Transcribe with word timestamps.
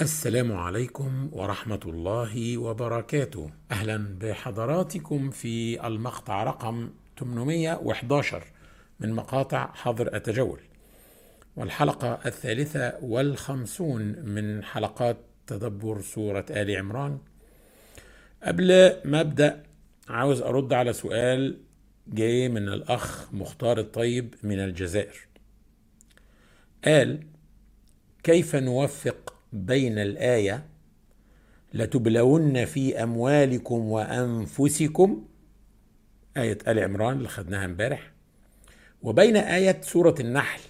السلام 0.00 0.52
عليكم 0.52 1.28
ورحمة 1.32 1.80
الله 1.86 2.58
وبركاته. 2.58 3.50
أهلا 3.70 4.18
بحضراتكم 4.20 5.30
في 5.30 5.86
المقطع 5.86 6.44
رقم 6.44 6.90
811 7.18 8.44
من 9.00 9.12
مقاطع 9.12 9.72
حظر 9.72 10.16
أتجول 10.16 10.60
والحلقة 11.56 12.18
الثالثة 12.26 12.98
والخمسون 13.02 14.02
من 14.02 14.64
حلقات 14.64 15.16
تدبر 15.46 16.00
سورة 16.00 16.46
آل 16.50 16.76
عمران. 16.76 17.18
قبل 18.42 18.96
ما 19.04 19.20
أبدأ 19.20 19.62
عاوز 20.08 20.42
أرد 20.42 20.72
على 20.72 20.92
سؤال 20.92 21.60
جاي 22.08 22.48
من 22.48 22.68
الأخ 22.68 23.34
مختار 23.34 23.78
الطيب 23.78 24.34
من 24.42 24.58
الجزائر. 24.58 25.26
قال 26.84 27.22
كيف 28.22 28.56
نوفق 28.56 29.35
بين 29.52 29.98
الآية 29.98 30.64
لتبلون 31.74 32.64
في 32.64 33.02
أموالكم 33.02 33.78
وأنفسكم 33.90 35.24
آية 36.36 36.58
آل 36.68 36.78
عمران 36.78 37.16
اللي 37.16 37.28
خدناها 37.28 37.64
امبارح. 37.64 38.12
وبين 39.02 39.36
آية 39.36 39.80
سورة 39.82 40.14
النحل 40.20 40.60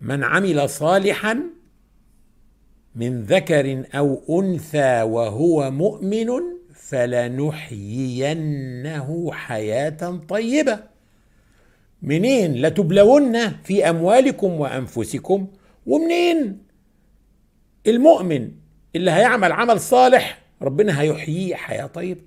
من 0.00 0.24
عمل 0.24 0.68
صالحا 0.68 1.40
من 2.94 3.22
ذكر 3.22 3.84
أو 3.94 4.40
أنثى 4.40 5.02
وهو 5.02 5.70
مؤمن 5.70 6.28
فلنحيينه 8.02 9.32
حياة 9.32 10.20
طيبة. 10.28 10.80
منين؟ 12.02 12.52
لتبلون 12.52 13.48
في 13.50 13.90
أموالكم 13.90 14.52
وأنفسكم. 14.52 15.48
ومنين؟ 15.86 16.71
المؤمن 17.86 18.50
اللي 18.96 19.10
هيعمل 19.10 19.52
عمل 19.52 19.80
صالح 19.80 20.42
ربنا 20.62 21.00
هيحييه. 21.00 21.54
حياة. 21.54 21.86
طيبة 21.86 22.20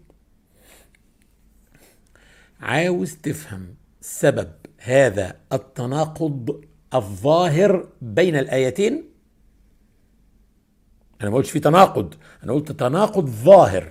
عاوز 2.59 3.15
تفهم 3.15 3.75
سبب 4.01 4.51
هذا 4.77 5.35
التناقض 5.53 6.61
الظاهر 6.93 7.87
بين 8.01 8.35
الآيتين؟ 8.35 9.03
أنا 11.21 11.29
ما 11.29 11.35
قلتش 11.35 11.51
في 11.51 11.59
تناقض 11.59 12.13
أنا 12.43 12.53
قلت 12.53 12.71
تناقض 12.71 13.29
ظاهر. 13.29 13.89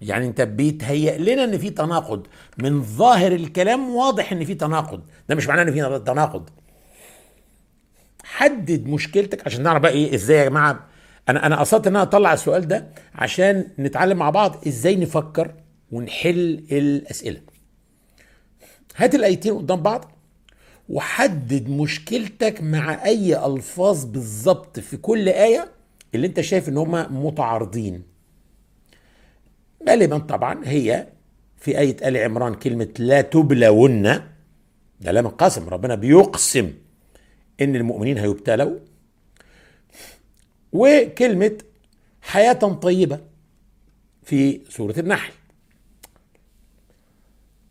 يعني 0.00 0.26
أنت 0.26 0.40
بيتهيأ 0.40 1.18
لنا 1.18 1.44
إن 1.44 1.58
في 1.58 1.70
تناقض. 1.70 2.26
من 2.58 2.82
ظاهر 2.82 3.32
الكلام 3.32 3.90
واضح 3.90 4.32
إن 4.32 4.44
في 4.44 4.54
تناقض. 4.54 5.02
ده 5.28 5.34
مش 5.34 5.46
معناه 5.46 5.62
إن 5.62 5.72
في 5.72 5.98
تناقض. 5.98 6.50
حدد 8.24 8.86
مشكلتك 8.86 9.46
عشان 9.46 9.62
نعرف 9.62 9.82
بقى 9.82 9.92
إيه 9.92 10.14
إزاي 10.14 10.36
يا 10.38 10.44
جماعة 10.44 10.89
أنا 11.28 11.46
أنا 11.46 11.60
قصدت 11.60 11.86
إن 11.86 11.96
أنا 11.96 12.02
أطلع 12.02 12.32
السؤال 12.32 12.68
ده 12.68 12.86
عشان 13.14 13.66
نتعلم 13.78 14.18
مع 14.18 14.30
بعض 14.30 14.66
إزاي 14.66 14.96
نفكر 14.96 15.54
ونحل 15.92 16.64
الأسئلة. 16.72 17.40
هات 18.96 19.14
الآيتين 19.14 19.54
قدام 19.54 19.82
بعض 19.82 20.12
وحدد 20.88 21.68
مشكلتك 21.68 22.62
مع 22.62 23.04
أي 23.04 23.46
ألفاظ 23.46 24.04
بالظبط 24.04 24.80
في 24.80 24.96
كل 24.96 25.28
آية 25.28 25.68
اللي 26.14 26.26
أنت 26.26 26.40
شايف 26.40 26.68
إن 26.68 26.76
هما 26.76 27.08
متعارضين. 27.08 28.02
غالبا 29.88 30.18
طبعا 30.18 30.60
هي 30.64 31.06
في 31.56 31.78
آية 31.78 31.96
آل 32.08 32.16
عمران 32.16 32.54
كلمة 32.54 32.88
لا 32.98 33.20
تبلون. 33.20 34.02
ده 35.00 35.12
لام 35.12 35.26
القسم 35.26 35.68
ربنا 35.68 35.94
بيقسم 35.94 36.72
إن 37.60 37.76
المؤمنين 37.76 38.18
هيبتلوا 38.18 38.78
وكلمة 40.72 41.58
حياة 42.22 42.52
طيبة 42.52 43.20
في 44.22 44.60
سورة 44.68 44.94
النحل. 44.98 45.32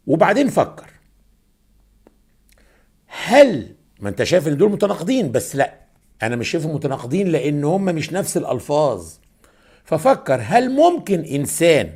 وبعدين 0.07 0.49
فكر. 0.49 0.89
هل 3.07 3.75
ما 3.99 4.09
انت 4.09 4.23
شايف 4.23 4.47
ان 4.47 4.57
دول 4.57 4.71
متناقضين؟ 4.71 5.31
بس 5.31 5.55
لا. 5.55 5.73
أنا 6.23 6.35
مش 6.35 6.49
شايفهم 6.49 6.75
متناقضين 6.75 7.27
لأن 7.27 7.63
هم 7.63 7.85
مش 7.85 8.13
نفس 8.13 8.37
الألفاظ. 8.37 9.13
ففكر 9.83 10.39
هل 10.43 10.71
ممكن 10.71 11.19
إنسان 11.19 11.95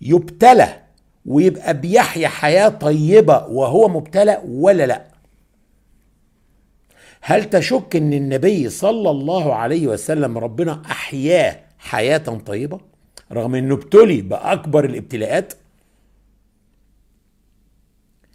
يبتلى 0.00 0.82
ويبقى 1.26 1.80
بيحيا 1.80 2.28
حياة 2.28 2.68
طيبة 2.68 3.46
وهو 3.46 3.88
مبتلى 3.88 4.42
ولا 4.44 4.86
لا؟ 4.86 5.11
هل 7.24 7.44
تشك 7.44 7.96
إن 7.96 8.12
النبي 8.12 8.68
صلى 8.68 9.10
الله 9.10 9.54
عليه 9.54 9.86
وسلم 9.86 10.38
ربنا 10.38 10.82
أحياه 10.90 11.60
حياة 11.78 12.18
طيبة 12.18 12.80
رغم 13.32 13.54
إنه 13.54 13.74
ابتلي 13.74 14.20
بأكبر 14.22 14.84
الابتلاءات؟ 14.84 15.52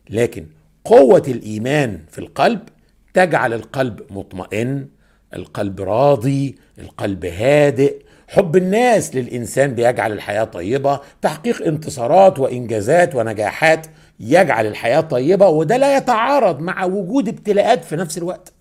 لكن 0.10 0.48
قوة 0.86 1.24
الإيمان 1.28 2.00
في 2.10 2.20
القلب 2.20 2.60
تجعل 3.14 3.54
القلب 3.54 4.02
مطمئن 4.10 4.88
القلب 5.34 5.82
راضي 5.82 6.56
القلب 6.80 7.26
هادئ. 7.26 8.02
حب 8.28 8.56
الناس 8.56 9.16
للإنسان 9.16 9.76
بيجعل 9.76 10.12
الحياة 10.12 10.44
طيبة. 10.44 11.00
تحقيق 11.22 11.68
انتصارات 11.68 12.40
وإنجازات 12.40 13.16
ونجاحات 13.16 13.88
يجعل 14.20 14.66
الحياة 14.66 15.02
طيبة 15.02 15.48
وده 15.48 15.78
لا 15.78 15.98
يتعارض 15.98 16.60
مع 16.60 16.86
وجود 16.86 17.28
ابتلاءات 17.28 17.86
في 17.86 17.96
نفس 17.96 18.18
الوقت. 18.18 18.57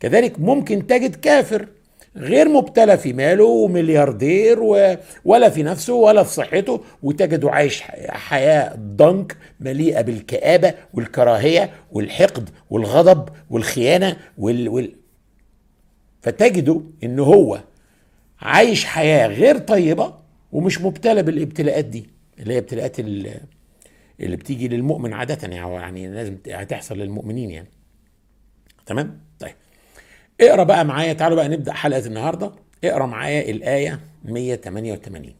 كذلك 0.00 0.40
ممكن 0.40 0.86
تجد 0.86 1.14
كافر 1.16 1.68
غير 2.16 2.48
مبتلى 2.48 2.98
في 2.98 3.12
ماله 3.12 3.44
وملياردير 3.44 4.62
و... 4.62 4.96
ولا 5.24 5.48
في 5.48 5.62
نفسه 5.62 5.94
ولا 5.94 6.22
في 6.22 6.34
صحته 6.34 6.84
وتجده 7.02 7.50
عايش 7.50 7.80
حياة 8.08 8.74
ضنك 8.76 9.36
مليئة 9.60 10.00
بالكآبة 10.00 10.74
والكراهية 10.94 11.70
والحقد 11.92 12.50
والغضب 12.70 13.28
والخيانة 13.50 14.16
وال... 14.38 14.68
وال... 14.68 14.92
فتجده 16.22 16.80
إن 17.04 17.18
هو 17.18 17.60
عايش 18.40 18.84
حياة 18.84 19.26
غير 19.26 19.58
طيبة 19.58 20.14
ومش 20.52 20.80
مبتلى 20.80 21.22
بالابتلاءات 21.22 21.84
دي 21.84 22.06
اللي 22.38 22.54
هي 22.54 22.58
ابتلاءات 22.58 23.00
اللي, 23.00 23.40
اللي 24.20 24.36
بتيجي 24.36 24.68
للمؤمن 24.68 25.12
عادة 25.12 25.48
يعني 25.48 26.08
لازم 26.08 26.36
هتحصل 26.48 26.98
للمؤمنين 26.98 27.50
يعني. 27.50 27.68
تمام؟ 28.86 29.20
طيب. 29.40 29.54
اقرأ 30.40 30.64
بقى 30.64 30.84
معايا 30.84 31.12
تعالوا 31.12 31.36
بقى 31.36 31.48
نبدأ 31.48 31.72
حلقة 31.72 32.06
النهارده. 32.06 32.52
اقرأ 32.84 33.06
معايا 33.06 33.50
الآية 33.50 34.00
188 34.24 35.34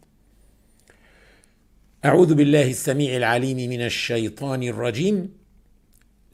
أعوذ 2.04 2.34
بالله 2.34 2.70
السميع 2.70 3.16
العليم 3.16 3.70
من 3.70 3.80
الشيطان 3.80 4.62
الرجيم. 4.62 5.32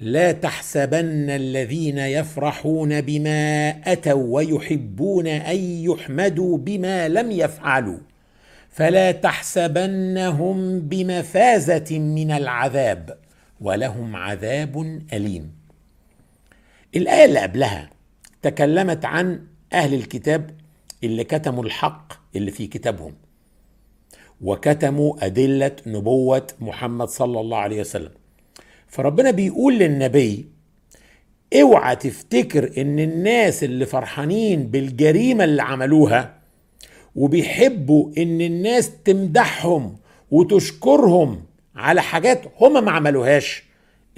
لا 0.01 0.33
تحسبن 0.33 1.31
الذين 1.31 1.99
يفرحون 1.99 3.01
بما 3.01 3.69
أتوا 3.93 4.35
ويحبون 4.37 5.27
أن 5.27 5.57
يحمدوا 5.57 6.59
بما 6.59 7.09
لم 7.09 7.31
يفعلوا. 7.31 7.99
فلا 8.71 9.13
تحسبنهم 9.13 10.81
بمفازة 10.81 11.99
من 11.99 12.31
العذاب 12.31 13.19
ولهم 13.61 14.17
عذاب 14.17 15.03
أليم. 15.13 15.53
الآية 16.97 17.25
اللي 17.25 17.41
قبلها 17.41 17.91
تكلمت 18.43 19.05
عن 19.05 19.47
أهل 19.73 19.95
الكتاب 19.95 20.51
اللي 21.05 21.25
كتموا 21.25 21.65
الحق 21.65 22.13
اللي 22.37 22.51
في 22.51 22.67
كتابهم 22.67 23.15
وكتموا 24.41 25.27
أدلة 25.27 25.77
نبوة 25.87 26.47
محمد 26.61 27.09
صلى 27.09 27.41
الله 27.41 27.59
عليه 27.59 27.81
وسلم. 27.81 28.11
فربنا 28.89 29.31
بيقول 29.31 29.79
للنبي 29.79 30.47
أوعى 31.61 31.97
تفتكر 31.97 32.81
إن 32.83 32.99
الناس 32.99 33.65
اللي 33.65 33.87
فرحانين 33.87 34.67
بالجريمة 34.67 35.45
اللي 35.45 35.63
عملوها 35.63 36.39
وبيحبوا 37.15 38.11
إن 38.19 38.41
الناس 38.41 38.91
تمدحهم 39.05 39.97
وتشكرهم 40.31 41.45
على 41.77 42.03
حاجات 42.03 42.43
هم 42.61 42.85
ما 42.85 42.91
عملوهاش 42.91 43.65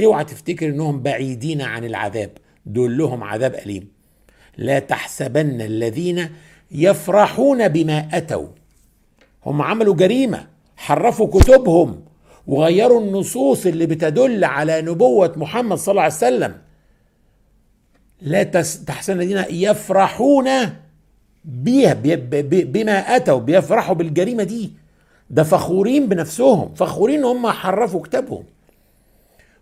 أوعى 0.05 0.25
تفتكر 0.25 0.69
إنهم 0.69 1.03
بعيدين 1.03 1.63
عن 1.63 1.85
العذاب 1.85 2.31
دول 2.67 2.99
لهم 2.99 3.25
عذاب 3.25 3.55
أليم. 3.55 3.94
لا 4.57 4.79
تحسبن 4.79 5.61
الذين 5.61 6.29
يفرحون 6.71 7.69
بما 7.69 8.09
أتوا. 8.13 8.49
هم 9.47 9.63
عملوا 9.63 9.95
جريمة 9.95 10.47
حرفوا 10.77 11.27
كتبهم 11.27 12.01
وغيروا 12.47 13.01
النصوص 13.01 13.67
اللي 13.67 13.87
بتدل 13.87 14.45
على 14.45 14.83
نبوة 14.83 15.33
محمد 15.37 15.79
صلى 15.79 15.93
الله 15.93 16.03
عليه 16.03 16.15
وسلم. 16.15 16.55
لا 18.21 18.43
تحسن 18.87 19.21
الذين 19.21 19.45
يفرحون 19.51 20.49
بيها 21.45 21.95
بما 22.45 23.17
أتوا 23.17 23.39
بيفرحوا 23.41 23.95
بالجريمة 23.95 24.43
دي. 24.43 24.73
ده 25.31 25.43
فخورين 25.43 26.09
بنفسهم 26.09 26.75
فخورين 26.75 27.25
هم 27.25 27.47
حرفوا 27.47 28.03
كتابهم. 28.03 28.45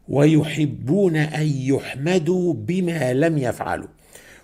ويحبون 0.09 1.17
أن 1.17 1.47
يحمدوا 1.47 2.55
بما 2.55 3.13
لم 3.13 3.39
يفعلوا. 3.39 3.89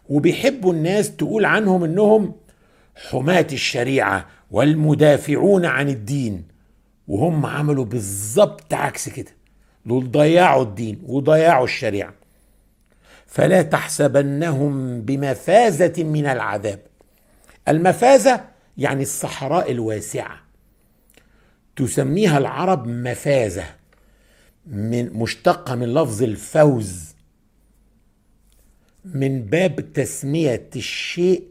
وبيحبوا 0.09 0.73
الناس 0.73 1.17
تقول 1.17 1.45
عنهم 1.45 1.85
إنهم 1.85 2.35
حماة 3.11 3.47
الشريعة 3.53 4.27
والمدافعون 4.51 5.65
عن 5.65 5.89
الدين. 5.89 6.45
وهم 7.09 7.47
عملوا 7.47 7.85
بالظبط 7.85 8.75
عكس 8.75 9.09
كده. 9.09 9.31
دول 9.87 10.11
ضيعوا 10.11 10.63
الدين 10.63 11.03
وضيعوا 11.07 11.65
الشريعة. 11.65 12.15
فلا 13.27 13.63
تحسبنهم 13.63 15.03
بمفازة 15.03 15.95
من 15.99 16.27
العذاب. 16.27 16.81
المفازة 17.69 18.45
يعني 18.79 19.03
الصحراء 19.03 19.73
الواسعة. 19.73 20.41
تسميها 21.77 22.39
العرب 22.39 22.87
مفازة. 22.87 23.65
من 24.67 25.13
مشتقة 25.13 25.75
من 25.75 25.95
لفظ 25.95 26.23
الفوز. 26.23 27.15
من 29.15 29.43
باب 29.43 29.93
تسمية 29.93 30.71
الشيء 30.77 31.45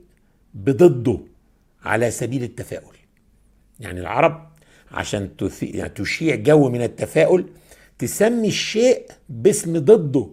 بضده 0.53 1.19
على 1.83 2.11
سبيل 2.11 2.43
التفاؤل. 2.43 2.95
يعني 3.79 3.99
العرب 3.99 4.49
عشان 4.91 5.29
يعني 5.61 5.89
تشيع 5.89 6.35
جو 6.35 6.69
من 6.69 6.81
التفاؤل 6.81 7.49
تسمي 7.99 8.47
الشيء 8.47 9.05
باسم 9.29 9.77
ضده. 9.77 10.29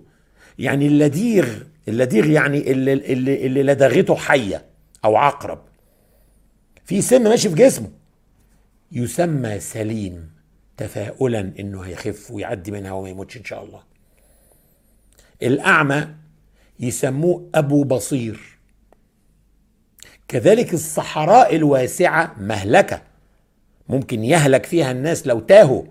يعني 0.58 0.86
اللديغ 0.86 1.62
اللديغ 1.88 2.26
يعني 2.26 2.70
اللي, 2.72 2.92
اللي, 2.92 3.46
اللي 3.46 3.62
لدغته 3.62 4.14
حية 4.14 4.64
أو 5.04 5.16
عقرب. 5.16 5.62
في 6.84 7.02
سم 7.02 7.22
ماشي 7.22 7.48
في 7.48 7.54
جسمه. 7.54 7.90
يسمى 8.92 9.60
سليم 9.60 10.30
تفاؤلا 10.76 11.52
إنه 11.58 11.80
هيخف 11.80 12.30
ويعدي 12.30 12.70
منها 12.70 12.92
وما 12.92 13.08
يموتش 13.08 13.36
إن 13.36 13.44
شاء 13.44 13.64
الله. 13.64 13.82
الأعمى 15.42 16.14
يسموه 16.80 17.50
أبو 17.54 17.84
بصير. 17.84 18.58
كذلك 20.28 20.74
الصحراء 20.74 21.56
الواسعة 21.56 22.34
مهلكة. 22.38 23.02
ممكن 23.88 24.24
يهلك 24.24 24.66
فيها 24.66 24.90
الناس 24.90 25.26
لو 25.26 25.40
تاهوا. 25.40 25.84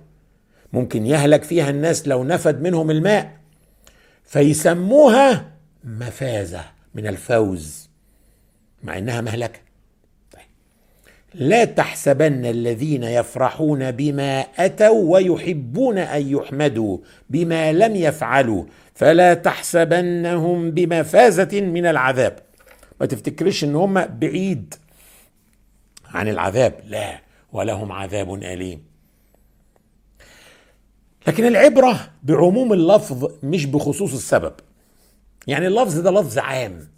ممكن 0.73 1.05
يهلك 1.05 1.43
فيها 1.43 1.69
الناس 1.69 2.07
لو 2.07 2.23
نفد 2.23 2.61
منهم 2.61 2.91
الماء. 2.91 3.37
فيسموها 4.23 5.51
مفازة 5.83 6.65
من 6.95 7.07
الفوز 7.07 7.89
مع 8.83 8.97
إنها 8.97 9.21
مهلكة. 9.21 9.59
طيب. 9.59 9.62
لا 11.33 11.65
تحسبن 11.65 12.45
الذين 12.45 13.03
يفرحون 13.03 13.91
بما 13.91 14.39
أتوا 14.39 15.13
ويحبون 15.13 15.97
أن 15.97 16.27
يحمدوا 16.27 16.97
بما 17.29 17.73
لم 17.73 17.95
يفعلوا. 17.95 18.65
فلا 18.95 19.33
تحسبنهم 19.33 20.71
بمفازة 20.71 21.61
من 21.61 21.85
العذاب. 21.85 22.39
ما 22.99 23.05
تفتكرش 23.05 23.63
إن 23.63 23.75
هم 23.75 24.05
بعيد 24.05 24.75
عن 26.05 26.27
العذاب؟ 26.27 26.79
لا 26.87 27.19
ولهم 27.53 27.91
عذاب 27.91 28.33
أليم. 28.33 28.83
لكن 31.27 31.45
العبرة 31.45 32.09
بعموم 32.23 32.73
اللفظ 32.73 33.31
مش 33.43 33.65
بخصوص 33.65 34.13
السبب. 34.13 34.53
يعني 35.47 35.67
اللفظ 35.67 35.99
ده 35.99 36.11
لفظ 36.11 36.37
عام. 36.37 36.92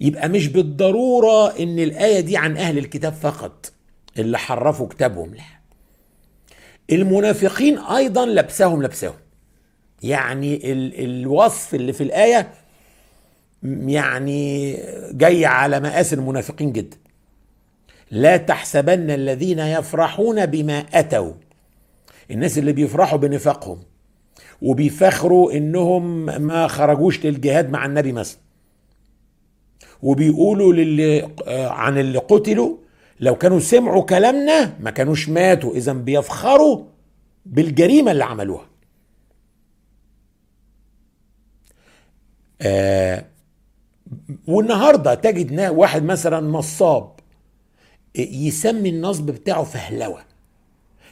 يبقى 0.00 0.28
مش 0.28 0.48
بالضرورة 0.48 1.58
إن 1.58 1.78
الآية 1.78 2.20
دي 2.20 2.36
عن 2.36 2.56
أهل 2.56 2.78
الكتاب 2.78 3.12
فقط. 3.12 3.72
اللي 4.18 4.38
حرفوا 4.38 4.88
كتابهم 4.88 5.34
لا 5.34 5.42
المنافقين 6.92 7.78
أيضا 7.78 8.26
لبسهم 8.26 8.82
لبسهم. 8.82 9.14
يعني 10.02 10.72
ال 10.72 11.04
الوصف 11.04 11.74
اللي 11.74 11.92
في 11.92 12.02
الآية 12.02 12.50
يعني 13.62 14.72
جاي 15.12 15.46
على 15.46 15.80
مقاس 15.80 16.12
المنافقين 16.12 16.72
جدا. 16.72 16.96
لا 18.10 18.36
تحسبن 18.36 19.10
الذين 19.10 19.58
يفرحون 19.58 20.46
بما 20.46 20.78
أتوا. 20.78 21.32
الناس 22.30 22.58
اللي 22.58 22.72
بيفرحوا 22.72 23.18
بنفاقهم. 23.18 23.82
وبيفخروا 24.62 25.52
إنهم 25.52 26.24
ما 26.42 26.66
خرجوش 26.66 27.26
للجهاد 27.26 27.70
مع 27.70 27.86
النبي 27.86 28.12
مثلا. 28.12 28.38
وبيقولوا 30.02 30.72
للي 30.72 31.30
عن 31.48 31.98
اللي 31.98 32.18
قتلوا 32.18 32.76
لو 33.20 33.34
كانوا 33.34 33.60
سمعوا 33.60 34.02
كلامنا 34.02 34.76
ما 34.80 34.90
كانوش 34.90 35.28
ماتوا. 35.28 35.74
إذا 35.74 35.92
بيفخروا 35.92 36.84
بالجريمة 37.46 38.10
اللي 38.10 38.24
عملوها. 38.24 38.66
آه 42.62 43.24
والنهاردة 44.48 45.14
تجد 45.14 45.60
واحد 45.60 46.02
مثلا 46.02 46.40
نصاب 46.40 47.12
يسمي 48.14 48.88
النصب 48.88 49.26
بتاعه 49.26 49.64
فهلوة. 49.64 50.20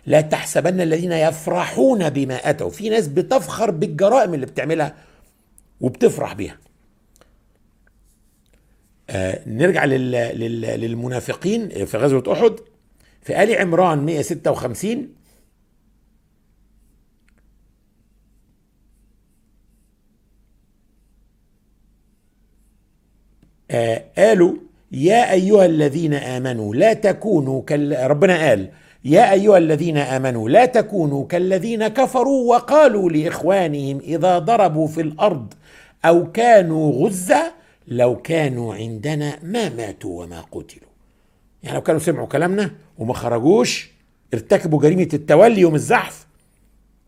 لا 0.06 0.20
تحسبن 0.20 0.80
الذين 0.80 1.12
يفرحون 1.12 2.10
بما 2.10 2.50
أتوا. 2.50 2.70
في 2.70 2.88
ناس 2.88 3.08
بتفخر 3.08 3.70
بالجرائم 3.70 4.34
اللي 4.34 4.46
بتعملها 4.46 4.94
وبتفرح 5.80 6.34
بيها. 6.34 6.58
آه 6.58 6.65
نرجع 9.46 9.84
لل 9.84 10.10
لل 10.10 10.60
للمنافقين 10.60 11.68
في 11.84 11.96
غزوة 11.96 12.32
أحد. 12.32 12.52
في 13.22 13.42
آل 13.42 13.54
عمران 13.56 13.98
156 13.98 15.08
آه 23.70 24.04
قالوا 24.18 24.54
يا 24.92 25.32
أيها 25.32 25.66
الذين 25.66 26.14
آمنوا 26.14 26.74
لا 26.74 26.92
تكونوا 26.92 27.62
كال 27.62 28.10
ربنا 28.10 28.48
قال 28.48 28.70
يا 29.04 29.32
أيها 29.32 29.58
الذين 29.58 29.96
آمنوا 29.96 30.48
لا 30.48 30.66
تكونوا 30.66 31.26
كالذين 31.26 31.88
كفروا 31.88 32.54
وقالوا 32.54 33.10
لإخوانهم 33.10 33.98
إذا 34.00 34.38
ضربوا 34.38 34.86
في 34.86 35.00
الأرض 35.00 35.54
أو 36.04 36.32
كانوا 36.32 37.06
غزا 37.06 37.52
لو 37.88 38.16
كانوا 38.16 38.74
عندنا 38.74 39.38
ما 39.42 39.68
ماتوا 39.68 40.24
وما 40.24 40.40
قتلوا. 40.40 40.90
يعني 41.62 41.76
لو 41.76 41.82
كانوا 41.82 42.00
سمعوا 42.00 42.26
كلامنا 42.26 42.70
وما 42.98 43.14
خرجوش 43.14 43.90
ارتكبوا 44.34 44.80
جريمة 44.80 45.08
التولي 45.14 45.60
يوم 45.60 45.74
الزحف 45.74 46.26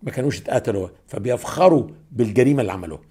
ما 0.02 0.10
كانوش 0.10 0.40
اتقتلوا 0.40 0.88
فبيفخروا 1.06 1.88
بالجريمة 2.12 2.60
اللي 2.60 2.72
عملوها. 2.72 3.02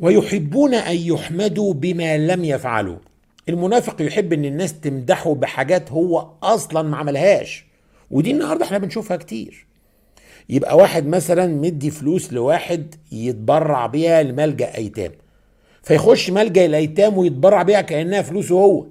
ويحبون 0.00 0.74
أن 0.74 0.96
يحمدوا 0.96 1.74
بما 1.74 2.18
لم 2.18 2.44
يفعلوا. 2.44 2.98
المنافق 3.48 4.02
يحب 4.02 4.32
إن 4.32 4.44
الناس 4.44 4.80
تمدحه 4.80 5.34
بحاجات 5.34 5.92
هو 5.92 6.30
أصلا 6.42 6.82
ما 6.82 6.96
عملهاش. 6.96 7.64
ودي 8.10 8.30
النهارده 8.30 8.64
إحنا 8.64 8.78
بنشوفها 8.78 9.16
كتير. 9.16 9.66
يبقى 10.48 10.76
واحد 10.76 11.06
مثلا 11.06 11.46
مدي 11.46 11.90
فلوس 11.90 12.32
لواحد 12.32 12.94
يتبرع 13.12 13.86
بيها 13.86 14.22
لملجأ 14.22 14.76
أيتام. 14.76 15.12
فيخش 15.82 16.30
ملجأ 16.30 16.66
الأيتام 16.66 17.18
ويتبرع 17.18 17.62
بيها 17.62 17.80
كأنها 17.80 18.22
فلوسه 18.22 18.54
هو. 18.54 18.86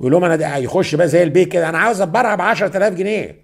ويقول 0.00 0.12
لهم 0.12 0.24
أنا 0.24 0.56
يخش 0.56 0.94
بقى 0.94 1.08
زي 1.08 1.22
البيت 1.22 1.48
كده 1.48 1.68
أنا 1.68 1.78
عاوز 1.78 2.00
أتبرع 2.00 2.34
ب 2.34 2.40
10000 2.40 2.94
جنيه. 2.94 3.40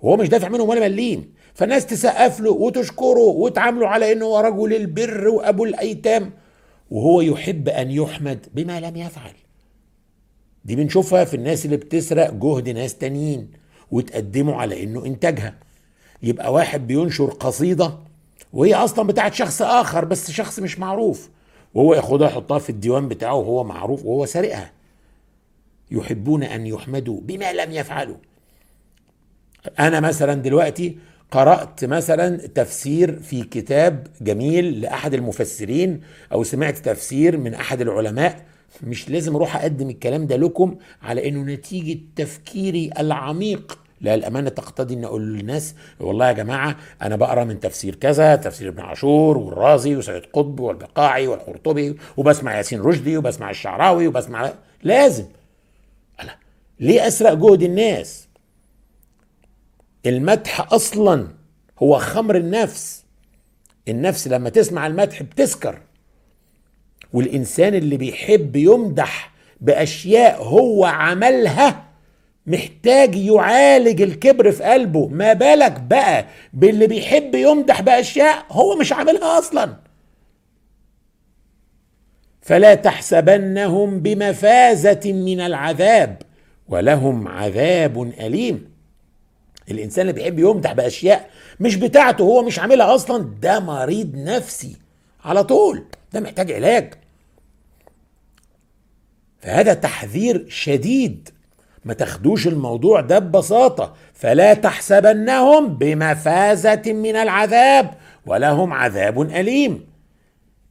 وهو 0.00 0.16
مش 0.16 0.28
دافع 0.28 0.48
منهم 0.48 0.68
ولا 0.68 0.80
مليم. 0.80 1.34
فالناس 1.54 1.86
تسقف 1.86 2.40
له 2.40 2.50
وتشكره 2.50 3.18
وتعامله 3.18 3.88
على 3.88 4.12
إنه 4.12 4.24
هو 4.24 4.40
رجل 4.40 4.74
البر 4.74 5.28
وأبو 5.28 5.64
الأيتام. 5.64 6.30
وهو 6.90 7.20
يحب 7.20 7.68
أن 7.68 7.90
يحمد 7.90 8.46
بما 8.54 8.80
لم 8.80 8.96
يفعل. 8.96 9.32
دي 10.64 10.76
بنشوفها 10.76 11.24
في 11.24 11.34
الناس 11.34 11.64
اللي 11.64 11.76
بتسرق 11.76 12.30
جهد 12.34 12.68
ناس 12.68 12.94
تانيين 12.98 13.50
وتقدمه 13.90 14.54
على 14.54 14.82
إنه 14.82 15.06
إنتاجها. 15.06 15.54
يبقى 16.22 16.52
واحد 16.52 16.86
بينشر 16.86 17.26
قصيدة 17.30 17.98
وهي 18.54 18.74
أصلا 18.74 19.06
بتاعت 19.06 19.34
شخص 19.34 19.62
آخر 19.62 20.04
بس 20.04 20.30
شخص 20.30 20.58
مش 20.58 20.78
معروف. 20.78 21.30
وهو 21.74 21.94
ياخدها 21.94 22.28
يحطها 22.28 22.58
في 22.58 22.70
الديوان 22.70 23.08
بتاعه 23.08 23.34
وهو 23.34 23.64
معروف 23.64 24.04
وهو 24.04 24.26
سارقها. 24.26 24.72
يحبون 25.90 26.42
أن 26.42 26.66
يحمدوا 26.66 27.20
بما 27.20 27.52
لم 27.52 27.70
يفعلوا. 27.72 28.16
أنا 29.78 30.00
مثلا 30.00 30.34
دلوقتي 30.34 30.98
قرأت 31.30 31.84
مثلا 31.84 32.36
تفسير 32.36 33.20
في 33.20 33.42
كتاب 33.42 34.06
جميل 34.20 34.80
لأحد 34.80 35.14
المفسرين 35.14 36.00
أو 36.32 36.44
سمعت 36.44 36.78
تفسير 36.78 37.36
من 37.36 37.54
أحد 37.54 37.80
العلماء. 37.80 38.44
مش 38.82 39.10
لازم 39.10 39.36
أروح 39.36 39.56
أقدم 39.56 39.90
الكلام 39.90 40.26
ده 40.26 40.36
لكم 40.36 40.76
على 41.02 41.28
إنه 41.28 41.42
نتيجة 41.42 42.00
تفكيري 42.16 42.90
العميق 42.98 43.78
لا 44.04 44.14
الأمانة 44.14 44.50
تقتضي 44.50 44.94
أن 44.94 45.04
أقول 45.04 45.22
للناس 45.22 45.74
والله 46.00 46.28
يا 46.28 46.32
جماعة 46.32 46.76
أنا 47.02 47.16
بقرأ 47.16 47.44
من 47.44 47.60
تفسير 47.60 47.94
كذا 47.94 48.36
تفسير 48.36 48.68
ابن 48.68 48.80
عاشور 48.80 49.38
والرازي 49.38 49.96
وسيد 49.96 50.22
قطب 50.32 50.60
والبقاعي 50.60 51.26
والقرطبي 51.26 51.96
وبسمع 52.16 52.56
ياسين 52.56 52.80
رشدي 52.80 53.16
وبسمع 53.16 53.50
الشعراوي 53.50 54.06
وبسمع 54.06 54.52
لازم. 54.82 55.24
ألا 56.22 56.36
ليه 56.80 57.06
أسرق 57.06 57.32
جهد 57.32 57.62
الناس؟ 57.62 58.28
المدح 60.06 60.72
أصلا 60.72 61.28
هو 61.78 61.98
خمر 61.98 62.36
النفس. 62.36 63.04
النفس 63.88 64.28
لما 64.28 64.50
تسمع 64.50 64.86
المدح 64.86 65.22
بتسكر. 65.22 65.80
والإنسان 67.12 67.74
اللي 67.74 67.96
بيحب 67.96 68.56
يمدح 68.56 69.32
بأشياء 69.60 70.42
هو 70.42 70.84
عملها 70.84 71.93
محتاج 72.46 73.16
يعالج 73.16 74.02
الكبر 74.02 74.52
في 74.52 74.62
قلبه. 74.62 75.08
ما 75.08 75.32
بالك 75.32 75.80
بقى 75.80 76.26
باللي 76.52 76.86
بيحب 76.86 77.34
يمدح 77.34 77.80
بأشياء 77.80 78.46
هو 78.50 78.76
مش 78.76 78.92
عاملها 78.92 79.38
أصلا. 79.38 79.76
فلا 82.42 82.74
تحسبنهم 82.74 84.00
بمفازة 84.00 85.00
من 85.04 85.40
العذاب 85.40 86.22
ولهم 86.68 87.28
عذاب 87.28 88.02
أليم. 88.02 88.74
الإنسان 89.70 90.02
اللي 90.08 90.12
بيحب 90.20 90.38
يمدح 90.38 90.72
بأشياء 90.72 91.30
مش 91.60 91.76
بتاعته 91.76 92.22
هو 92.22 92.42
مش 92.42 92.58
عاملها 92.58 92.94
أصلا. 92.94 93.34
ده 93.42 93.60
مريض 93.60 94.12
نفسي 94.16 94.76
على 95.24 95.44
طول 95.44 95.84
ده 96.12 96.20
محتاج 96.20 96.52
علاج. 96.52 96.94
فهذا 99.38 99.74
تحذير 99.74 100.46
شديد. 100.48 101.28
ما 101.84 101.94
تاخدوش 101.94 102.46
الموضوع 102.46 103.00
ده 103.00 103.18
ببساطة. 103.18 103.94
فلا 104.14 104.54
تحسبنهم 104.54 105.66
بمفازة 105.74 106.82
من 106.86 107.16
العذاب 107.16 107.94
ولهم 108.26 108.72
عذاب 108.72 109.20
أليم. 109.22 109.86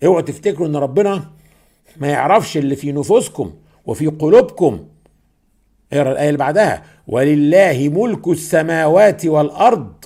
اوعوا 0.06 0.22
تفتكروا 0.22 0.68
إن 0.68 0.76
ربنا 0.76 1.24
ما 1.98 2.08
يعرفش 2.08 2.58
اللي 2.58 2.76
في 2.76 2.92
نفوسكم 2.92 3.54
وفي 3.86 4.08
قلوبكم. 4.08 4.88
اقرأ 5.94 6.12
الآية 6.12 6.28
اللي 6.28 6.38
بعدها. 6.38 6.84
ولله 7.08 7.90
ملك 7.94 8.28
السماوات 8.28 9.26
والأرض. 9.26 10.06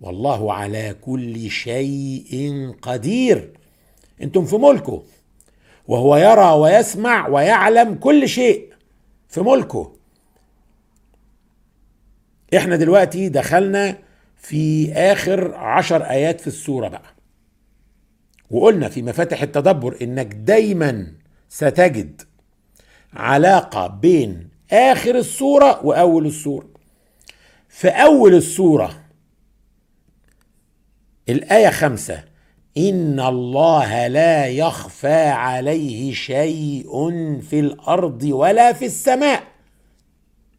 والله 0.00 0.52
على 0.52 0.96
كل 1.00 1.50
شيء 1.50 2.72
قدير. 2.82 3.52
أنتم 4.22 4.44
في 4.44 4.56
ملكه. 4.56 5.02
وهو 5.88 6.16
يرى 6.16 6.50
ويسمع 6.50 7.28
ويعلم 7.28 7.94
كل 7.94 8.28
شيء. 8.28 8.75
في 9.36 9.42
ملكه. 9.42 9.92
إحنا 12.56 12.76
دلوقتي 12.76 13.28
دخلنا 13.28 13.98
في 14.36 14.92
آخر 14.92 15.54
عشر 15.54 16.02
آيات 16.02 16.40
في 16.40 16.46
السورة 16.46 16.88
بقى. 16.88 17.14
وقلنا 18.50 18.88
في 18.88 19.02
مفاتح 19.02 19.42
التدبر 19.42 19.96
إنك 20.02 20.26
دايما 20.26 21.12
ستجد 21.48 22.22
علاقة 23.14 23.86
بين 23.86 24.48
آخر 24.72 25.14
السورة 25.14 25.86
وأول 25.86 26.26
السورة 26.26 26.68
في 27.68 27.88
أول 27.88 28.34
السورة 28.34 29.04
الآية 31.28 31.70
خمسة 31.70 32.24
إن 32.78 33.20
الله 33.20 34.06
لا 34.06 34.46
يخفى 34.46 35.22
عليه 35.28 36.12
شيء 36.12 36.90
في 37.40 37.60
الأرض 37.60 38.22
ولا 38.22 38.72
في 38.72 38.84
السماء. 38.84 39.42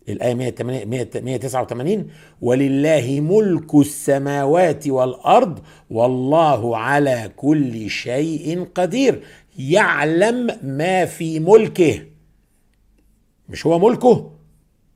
الآية 0.09 0.55
189 0.61 2.07
ولله 2.41 3.19
ملك 3.19 3.75
السماوات 3.75 4.87
والأرض 4.87 5.59
والله 5.89 6.77
على 6.77 7.31
كل 7.35 7.89
شيء 7.89 8.67
قدير. 8.75 9.23
يعلم 9.59 10.57
ما 10.63 11.05
في 11.05 11.39
ملكه. 11.39 12.01
مش 13.49 13.65
هو 13.65 13.79
ملكه؟ 13.79 14.31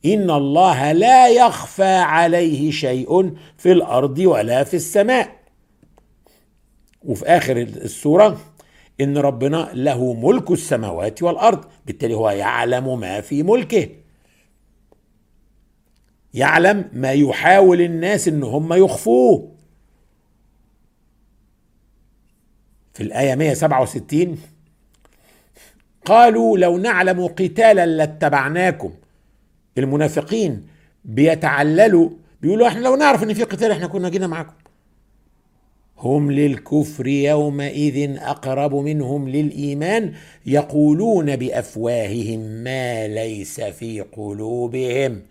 إن 0.06 0.30
الله 0.32 0.92
لا 0.92 1.28
يخفى 1.28 1.94
عليه 1.94 2.72
شيء 2.72 3.32
في 3.58 3.72
الأرض 3.72 4.20
ولا 4.20 4.64
في 4.64 4.74
السماء. 4.74 5.41
وفي 7.04 7.26
آخر 7.26 7.58
السورة 7.58 8.42
إن 9.02 9.18
ربنا 9.18 9.70
له 9.74 10.14
ملك 10.14 10.52
السماوات 10.52 11.24
والأرض 11.24 11.66
بالتالي 11.86 12.14
هو 12.14 12.30
يعلم 12.30 13.00
ما 13.00 13.22
في 13.22 13.44
ملكه. 13.44 13.90
يعلم 16.34 16.90
ما 16.94 17.12
يحاول 17.12 17.82
الناس 17.82 18.28
إن 18.28 18.44
هم 18.44 18.74
يخفوه. 18.74 19.52
في 22.94 23.04
الآية 23.04 23.36
167 23.36 24.38
قالوا 26.06 26.58
لو 26.58 26.78
نعلم 26.78 27.28
قتالا 27.28 27.86
لاتبعناكم. 27.86 28.94
المنافقين 29.78 30.68
بيتعللوا 31.06 32.10
بيقولوا 32.42 32.68
إحنا 32.68 32.80
لو 32.80 32.96
نعرف 32.96 33.24
إن 33.24 33.34
في 33.34 33.44
قتال 33.44 33.72
إحنا 33.72 33.88
كنا 33.88 34.10
جينا 34.10 34.28
معاكم. 34.28 34.54
هم 36.02 36.32
للكفر 36.32 37.08
يومئذ 37.08 38.18
أقرب 38.18 38.76
منهم 38.76 39.30
للإيمان 39.30 40.14
يقولون 40.46 41.36
بأفواههم 41.36 42.40
ما 42.40 43.08
ليس 43.08 43.62
في 43.62 44.02
قلوبهم. 44.02 45.22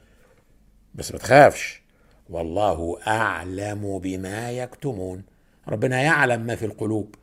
بس 0.95 1.13
ما 1.13 1.19
تخافش 1.19 1.83
والله 2.31 2.97
أعلم 3.07 3.99
بما 3.99 4.51
يكتمون. 4.51 5.23
ربنا 5.69 6.03
يعلم 6.03 6.41
ما 6.41 6.55
في 6.57 6.65
القلوب. 6.67 7.15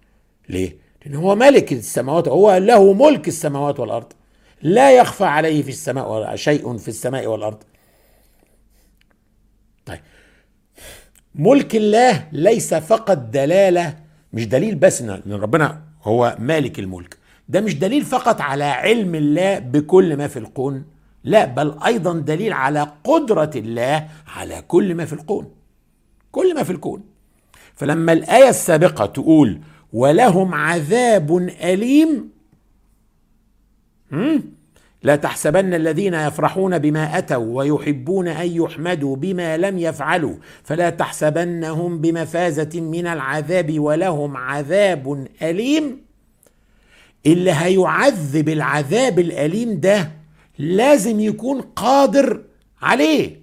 ليه؟ 0.50 0.75
لأن 1.06 1.16
هو 1.16 1.36
ملك 1.36 1.74
السماوات 1.74 2.27
هو 2.27 2.58
له 2.58 2.94
ملك 2.94 3.27
السماوات 3.27 3.80
والأرض. 3.80 4.13
لا 4.62 4.98
يخفى 4.98 5.25
عليه 5.25 5.62
في 5.62 5.70
السماء 5.70 6.36
شيء 6.36 6.77
في 6.77 6.88
السماء 6.88 7.27
والأرض. 7.27 7.63
ملك 11.38 11.75
الله 11.75 12.27
ليس 12.32 12.74
فقط 12.74 13.17
دلالة 13.17 13.98
مش 14.34 14.48
دليل 14.48 14.75
بس 14.75 15.01
ان 15.01 15.34
ربنا 15.34 15.82
هو 16.03 16.36
مالك 16.39 16.79
الملك. 16.79 17.17
ده 17.50 17.62
مش 17.62 17.75
دليل 17.79 18.01
فقط 18.06 18.41
على 18.41 18.63
علم 18.63 19.15
الله 19.15 19.60
بكل 19.60 20.17
ما 20.17 20.27
في 20.27 20.39
الكون 20.39 20.86
لا 21.24 21.46
بل 21.46 21.75
أيضا 21.86 22.13
دليل 22.13 22.53
على 22.53 22.91
قدرة 23.03 23.51
الله 23.56 24.08
على 24.27 24.63
كل 24.67 24.96
ما 24.96 25.06
في 25.06 25.13
الكون. 25.13 25.51
كل 26.32 26.56
ما 26.56 26.63
في 26.63 26.72
الكون. 26.72 27.03
فلما 27.75 28.13
الآية 28.13 28.50
السابقة 28.50 29.06
تقول 29.06 29.62
ولهم 29.94 30.53
عذاب 30.53 31.38
أليم 31.38 32.29
لا 35.04 35.16
تحسبن 35.16 35.74
الذين 35.74 36.13
يفرحون 36.13 36.80
بما 36.80 37.18
أتوا 37.18 37.58
ويحبون 37.58 38.27
أن 38.27 38.48
يحمدوا 38.48 39.16
بما 39.16 39.58
لم 39.58 39.77
يفعلوا 39.77 40.36
فلا 40.63 40.89
تحسبنهم 40.89 42.01
بمفازة 42.01 42.82
من 42.82 43.08
العذاب 43.08 43.80
ولهم 43.80 44.38
عذاب 44.38 45.27
أليم. 45.42 46.08
اللي 47.25 47.51
هيعذب 47.51 48.50
العذاب 48.50 49.20
الأليم 49.20 49.80
ده 49.80 50.12
لازم 50.58 51.20
يكون 51.20 51.62
قادر 51.62 52.42
عليه 52.82 53.42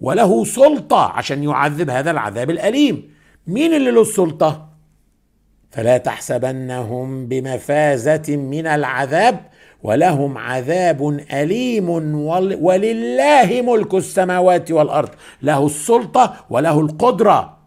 وله 0.00 0.44
سلطة 0.44 1.00
عشان 1.12 1.42
يعذب 1.42 1.90
هذا 1.90 2.10
العذاب 2.10 2.50
الأليم. 2.50 3.10
مين 3.46 3.74
اللي 3.74 3.90
له 3.90 4.02
السلطة؟ 4.02 4.68
فلا 5.70 5.98
تحسبنهم 5.98 7.26
بمفازة 7.26 8.36
من 8.36 8.66
العذاب 8.66 9.40
ولهم 9.82 10.38
عذاب 10.38 11.08
أليم 11.32 11.90
ولله 12.62 13.62
ملك 13.62 13.94
السماوات 13.94 14.70
والأرض. 14.70 15.10
له 15.42 15.66
السلطة 15.66 16.46
وله 16.50 16.80
القدرة. 16.80 17.58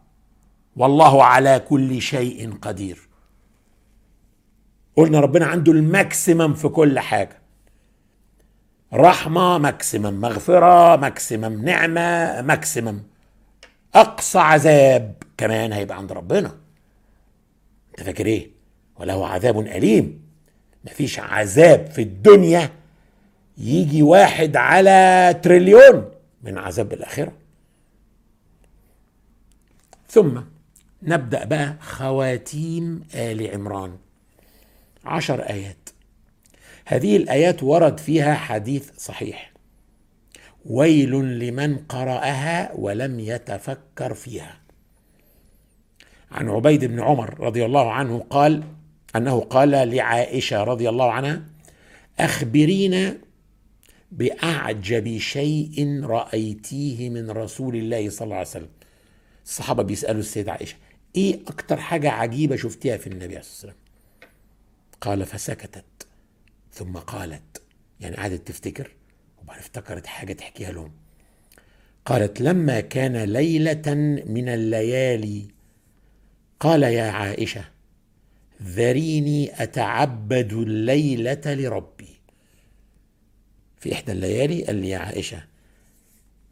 والله 0.75 1.23
على 1.23 1.59
كل 1.69 2.01
شيء 2.01 2.53
قدير. 2.61 3.09
قلنا 4.97 5.19
ربنا 5.19 5.45
عنده 5.45 5.71
الماكسيمم 5.71 6.53
في 6.53 6.67
كل 6.67 6.99
حاجة. 6.99 7.41
رحمة 8.93 9.57
maximum 9.57 10.21
مغفرة 10.21 10.95
maximum 10.95 11.65
نعمة 11.65 12.41
maximum 12.41 12.99
أقصى 13.95 14.39
عذاب 14.39 15.15
كمان 15.37 15.73
هيبقى 15.73 15.97
عند 15.97 16.11
ربنا. 16.11 16.51
أنت 17.89 18.03
فاكر 18.03 18.25
إيه؟ 18.25 18.51
وله 18.99 19.27
عذاب 19.27 19.59
أليم. 19.59 20.30
مفيش 20.85 21.19
عذاب 21.19 21.85
في 21.85 22.01
الدنيا 22.01 22.69
يجي 23.57 24.03
واحد 24.03 24.55
على 24.55 25.39
تريليون 25.43 26.11
من 26.43 26.57
عذاب 26.57 26.93
الآخرة. 26.93 27.33
ثم 30.09 30.41
نبدأ 31.03 31.45
بقى 31.45 31.75
خواتيم 31.79 33.03
آل 33.15 33.51
عمران. 33.53 33.97
عشر 35.05 35.41
آيات. 35.41 35.89
هذه 36.85 37.17
الآيات 37.17 37.63
ورد 37.63 37.99
فيها 37.99 38.33
حديث 38.33 38.91
صحيح. 38.97 39.51
ويل 40.65 41.39
لمن 41.39 41.77
قرأها 41.77 42.71
ولم 42.73 43.19
يتفكر 43.19 44.13
فيها. 44.13 44.57
عن 46.31 46.49
عبيد 46.49 46.85
بن 46.85 46.99
عمر 46.99 47.39
رضي 47.39 47.65
الله 47.65 47.91
عنه 47.91 48.25
قال 48.29 48.63
أنه 49.15 49.39
قال 49.39 49.69
لعائشة 49.69 50.63
رضي 50.63 50.89
الله 50.89 51.11
عنها 51.11 51.43
اخبرينا 52.19 53.17
بأعجب 54.11 55.17
شيء 55.17 56.01
رأيتيه 56.03 57.09
من 57.09 57.31
رسول 57.31 57.75
الله 57.75 58.09
صلى 58.09 58.25
الله 58.25 58.35
عليه 58.35 58.47
وسلم. 58.47 58.69
الصحابة 59.45 59.83
بيسألوا 59.83 60.19
السيدة 60.19 60.51
عائشة 60.51 60.75
إيه 61.15 61.39
أكتر 61.47 61.77
حاجة 61.77 62.11
عجيبة 62.11 62.55
شفتيها 62.55 62.97
في 62.97 63.07
النبي 63.07 63.25
عليه 63.25 63.39
الصلاة 63.39 63.73
والسلام؟ 63.73 63.75
قال 65.01 65.25
فسكتت. 65.25 66.07
ثم 66.73 66.93
قالت 66.97 67.61
يعني 67.99 68.15
قعدت 68.15 68.47
تفتكر 68.47 68.91
وبعدين 69.41 69.63
افتكرت 69.63 70.05
حاجة 70.05 70.33
تحكيها 70.33 70.71
لهم. 70.71 70.91
قالت 72.05 72.41
لما 72.41 72.79
كان 72.79 73.17
ليلة 73.17 73.93
من 74.27 74.49
الليالي 74.49 75.47
قال 76.59 76.83
يا 76.83 77.11
عائشة 77.11 77.65
ذريني 78.63 79.63
أتعبد 79.63 80.53
الليلة 80.53 81.41
لربي. 81.45 82.19
في 83.77 83.93
إحدى 83.93 84.11
الليالي 84.11 84.63
قال 84.63 84.75
لي 84.75 84.89
يا 84.89 84.97
عائشة 84.97 85.43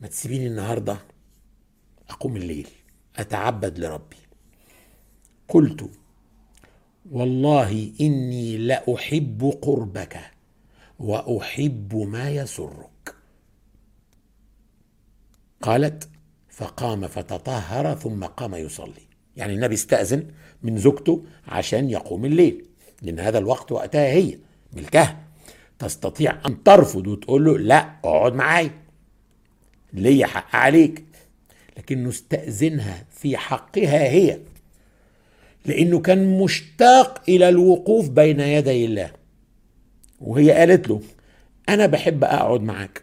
ما 0.02 0.08
تسيبيني 0.08 0.48
النهاردة 0.48 0.98
أقوم 2.10 2.36
الليل 2.36 2.68
أتعبد 3.16 3.80
لربي. 3.80 4.18
قلت 5.48 5.90
والله 7.12 7.94
إني 8.02 8.58
لأحب 8.58 9.60
قربك 9.62 10.32
وأحب 11.00 11.96
ما 11.96 12.30
يسرك. 12.30 13.16
قالت 15.62 16.10
فقام 16.50 17.08
فتطهر 17.08 17.96
ثم 17.96 18.26
قام 18.26 18.56
يصلي. 18.56 19.09
يعني 19.40 19.54
النبي 19.54 19.74
استأذن 19.74 20.28
من 20.64 20.78
زوجته 20.78 21.24
عشان 21.48 21.90
يقوم 21.90 22.26
الليل. 22.26 22.66
لأن 23.02 23.20
هذا 23.20 23.38
الوقت 23.38 23.72
وقتها 23.72 24.08
هي 24.08 24.38
ملكها. 24.74 25.24
تستطيع 25.80 26.38
أن 26.46 26.64
ترفض 26.64 27.08
وتقول 27.08 27.46
له 27.46 27.58
لا 27.58 27.96
اقعد 28.04 28.34
معايا. 28.34 28.72
ليا 29.94 30.26
حق 30.26 30.56
عليك؟ 30.56 31.04
لكنه 31.78 32.10
استأذنها 32.10 33.06
في 33.12 33.38
حقها 33.38 34.10
هي. 34.10 34.40
لأنه 35.66 36.00
كان 36.00 36.40
مشتاق 36.40 37.22
إلى 37.30 37.50
الوقوف 37.50 38.10
بين 38.10 38.40
يدي 38.40 38.86
الله. 38.86 39.12
وهي 40.22 40.52
قالت 40.52 40.88
له 40.88 41.02
أنا 41.70 41.86
بحب 41.86 42.24
أقعد 42.24 42.62
معاك 42.62 43.02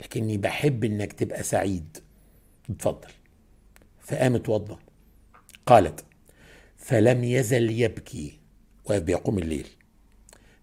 لكني 0.00 0.36
بحب 0.36 0.84
إنك 0.84 1.12
تبقى 1.12 1.42
سعيد. 1.42 1.98
اتفضل. 2.70 3.08
فقام 4.00 4.34
اتوضى 4.34 4.76
قالت 5.68 6.04
فلم 6.76 7.24
يزل 7.24 7.70
يبكي. 7.70 8.38
وهو 8.84 9.00
بيقوم 9.00 9.38
الليل. 9.38 9.66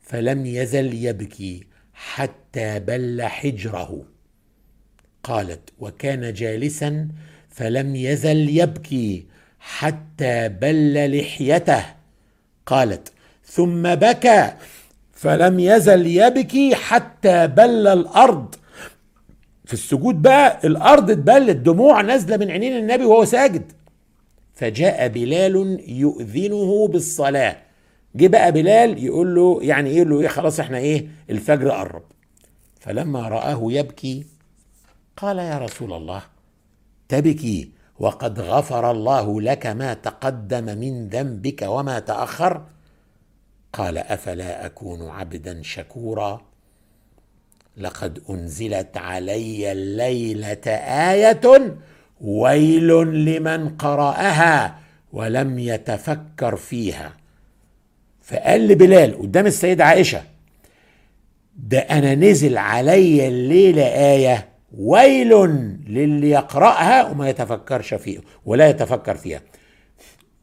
فلم 0.02 0.46
يزل 0.46 0.94
يبكي 0.94 1.68
حتى 1.94 2.80
بل 2.80 3.22
حجره. 3.22 4.06
قالت 5.24 5.70
وكان 5.80 6.34
جالسا 6.34 7.08
فلم 7.50 7.96
يزل 7.96 8.50
يبكي 8.50 9.26
حتى 9.60 10.50
بل 10.50 11.18
لحيته. 11.20 11.86
قالت 12.66 13.12
ثم 13.46 13.96
بكى 13.96 14.54
فلم 15.14 15.60
يزل 15.60 16.08
يبكي 16.08 16.76
حتى 16.76 17.48
بل 17.48 17.88
الأرض. 17.88 18.56
في 19.66 19.74
السجود 19.74 20.22
بقى 20.22 20.68
الأرض 20.68 21.12
اتبلت 21.12 21.58
دموع 21.58 22.02
نازلة 22.02 22.38
من 22.38 22.52
عينين 22.52 22.78
النبي 22.78 23.06
وهو 23.06 23.26
ساجد. 23.26 23.72
فجاء 24.56 25.08
بلال 25.08 25.84
يؤذنه 25.88 26.88
بالصلاة. 26.88 27.58
جه 28.16 28.28
بقى 28.28 28.52
بلال 28.52 29.04
يقول 29.04 29.36
له 29.36 29.60
يعني 29.62 29.90
إيه 29.90 30.04
له 30.04 30.22
إيه 30.22 30.28
خلاص 30.28 30.60
إحنا 30.60 30.78
إيه 30.78 31.08
الفجر 31.30 31.72
قرب. 31.72 32.04
فلما 32.80 33.28
رآه 33.28 33.60
يبكي 33.64 34.26
قال 35.18 35.38
يا 35.40 35.58
رسول 35.58 35.94
الله 35.94 36.22
تبكي 37.10 37.72
وقد 38.00 38.40
غفر 38.40 38.92
الله 38.92 39.42
لك 39.42 39.68
ما 39.68 39.94
تقدم 39.94 40.66
من 40.66 41.10
ذنبك 41.10 41.62
وما 41.62 42.00
تأخر. 42.00 42.66
قال 43.74 43.98
أفلا 43.98 44.66
أكون 44.66 45.10
عبدا 45.10 45.62
شكورا؟ 45.62 46.42
لقد 47.78 48.22
أنزلت 48.30 48.98
علي 48.98 49.72
الليلة 49.72 50.72
آية 51.12 51.76
ويل 52.22 52.88
لمن 53.26 53.70
قرأها 53.70 54.80
ولم 55.14 55.60
يتفكر 55.60 56.56
فيها. 56.56 57.14
فقال 58.22 58.68
لبلال 58.68 59.20
قدام 59.22 59.46
السيدة 59.46 59.86
عائشة 59.86 60.24
ده 61.56 61.80
أنا 61.80 62.16
نزل 62.16 62.58
علي 62.58 63.28
الليلة 63.28 63.84
آية 63.84 64.48
ويل 64.78 65.30
للي 65.88 66.30
يقرأها 66.30 67.10
وما 67.12 67.30
يتفكرش 67.30 67.94
فيها 67.94 68.22
ولا 68.46 68.70
يتفكر 68.70 69.16
فيها. 69.16 69.42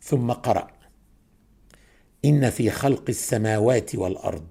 ثم 0.03 0.31
قرأ 0.31 0.67
إن 2.25 2.51
في 2.51 2.71
خلق 2.71 3.05
السماوات 3.09 3.95
والأرض 3.95 4.47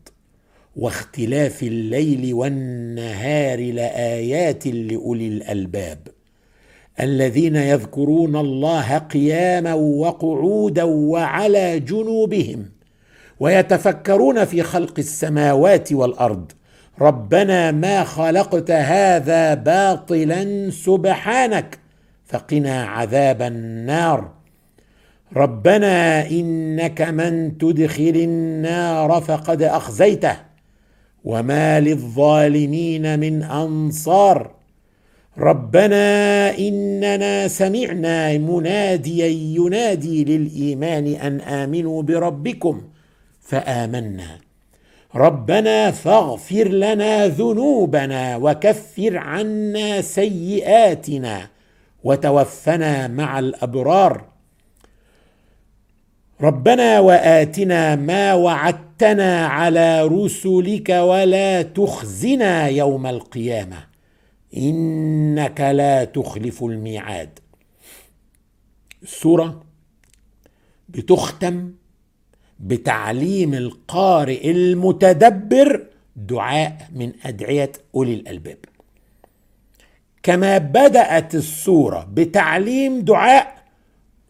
واختلاف 0.75 1.63
الليل 1.63 2.33
والنهار 2.33 3.71
لآيات 3.71 4.67
لأولي 4.67 5.27
الألباب. 5.27 6.07
الذين 7.01 7.55
يذكرون 7.55 8.35
الله 8.35 8.97
قياما 8.97 9.73
وقعودا 9.73 10.83
وعلى 10.83 11.79
جنوبهم 11.79 12.65
ويتفكرون 13.39 14.45
في 14.45 14.63
خلق 14.63 14.93
السماوات 14.97 15.93
والأرض. 15.93 16.51
ربنا 17.01 17.71
ما 17.71 18.03
خلقت 18.03 18.71
هذا 18.71 19.53
باطلا 19.53 20.69
سبحانك 20.69 21.79
فقنا 22.25 22.83
عذاب 22.83 23.41
النار. 23.41 24.31
ربنا 25.35 26.29
إنك 26.29 27.01
من 27.01 27.57
تدخل 27.57 28.13
النار 28.15 29.21
فقد 29.21 29.63
أخزيته 29.63 30.35
وما 31.23 31.79
للظالمين 31.79 33.19
من 33.19 33.43
أنصار. 33.43 34.60
ربنا 35.37 36.57
إننا 36.57 37.47
سمعنا 37.47 38.37
مناديا 38.37 39.27
ينادي 39.27 40.23
للإيمان 40.23 41.07
أن 41.07 41.41
آمنوا 41.41 42.03
بربكم 42.03 42.81
فآمنا. 43.41 44.37
ربنا 45.15 45.91
فاغفر 45.91 46.67
لنا 46.67 47.27
ذنوبنا 47.27 48.35
وكفر 48.35 49.17
عنا 49.17 50.01
سيئاتنا 50.01 51.47
وتوفنا 52.03 53.07
مع 53.07 53.39
الأبرار. 53.39 54.25
ربنا 56.41 56.99
وآتنا 56.99 57.95
ما 57.95 58.33
وعدتنا 58.33 59.47
على 59.47 60.03
رسلك 60.03 60.89
ولا 60.89 61.61
تخزنا 61.61 62.67
يوم 62.67 63.07
القيامة. 63.07 63.90
إنك 64.57 65.61
لا 65.61 66.03
تخلف 66.03 66.63
الميعاد. 66.63 67.39
السوره 69.03 69.63
بتختم 70.89 71.71
بتعليم 72.59 73.53
القارئ 73.53 74.51
المتدبر 74.51 75.87
دعاء 76.15 76.89
من 76.95 77.11
أدعية 77.25 77.71
أولي 77.95 78.13
الألباب. 78.13 78.57
كما 80.23 80.57
بدأت 80.57 81.35
السورة 81.35 82.07
بتعليم 82.13 82.99
دعاء 83.01 83.63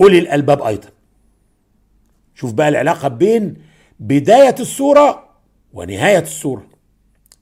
أولي 0.02 0.20
الألباب 0.20 0.62
أيضا. 0.62 0.90
شوف 2.36 2.54
بقى 2.54 2.70
العلاقة 2.70 3.08
بين 3.08 3.54
بداية 4.00 4.56
السورة 4.60 5.30
ونهاية 5.74 6.20
السورة. 6.20 6.68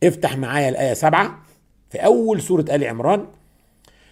افتح 0.04 0.38
معايا 0.38 0.70
الآية 0.70 0.94
سبعة. 0.94 1.44
في 1.89 1.97
أول 1.97 2.41
سورة 2.41 2.65
آل 2.71 2.84
عمران 2.84 3.25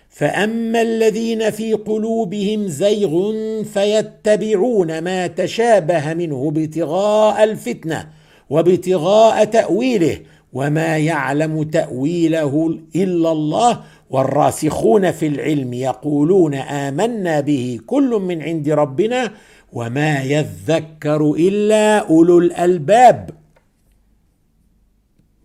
فأما 0.09 0.81
الذين 0.81 1.49
في 1.49 1.73
قلوبهم 1.73 2.67
زيغ 2.67 3.33
فيتبعون 3.63 4.99
ما 4.99 5.27
تشابه 5.27 6.13
منه 6.13 6.47
ابتغاء 6.55 7.43
الفتنة 7.43 8.09
وابتغاء 8.49 9.45
تأويله 9.45 10.19
وما 10.53 10.97
يعلم 10.97 11.63
تأويله 11.63 12.79
إلا 12.95 13.31
الله 13.31 13.81
والراسخون 14.09 15.11
في 15.11 15.27
العلم 15.27 15.73
يقولون 15.73 16.53
آمنا 16.55 17.39
به 17.39 17.79
كل 17.85 18.09
من 18.09 18.41
عند 18.41 18.69
ربنا 18.69 19.31
وما 19.73 20.23
يذكر 20.23 21.31
إلا 21.31 21.97
أولو 21.97 22.39
الألباب. 22.39 23.29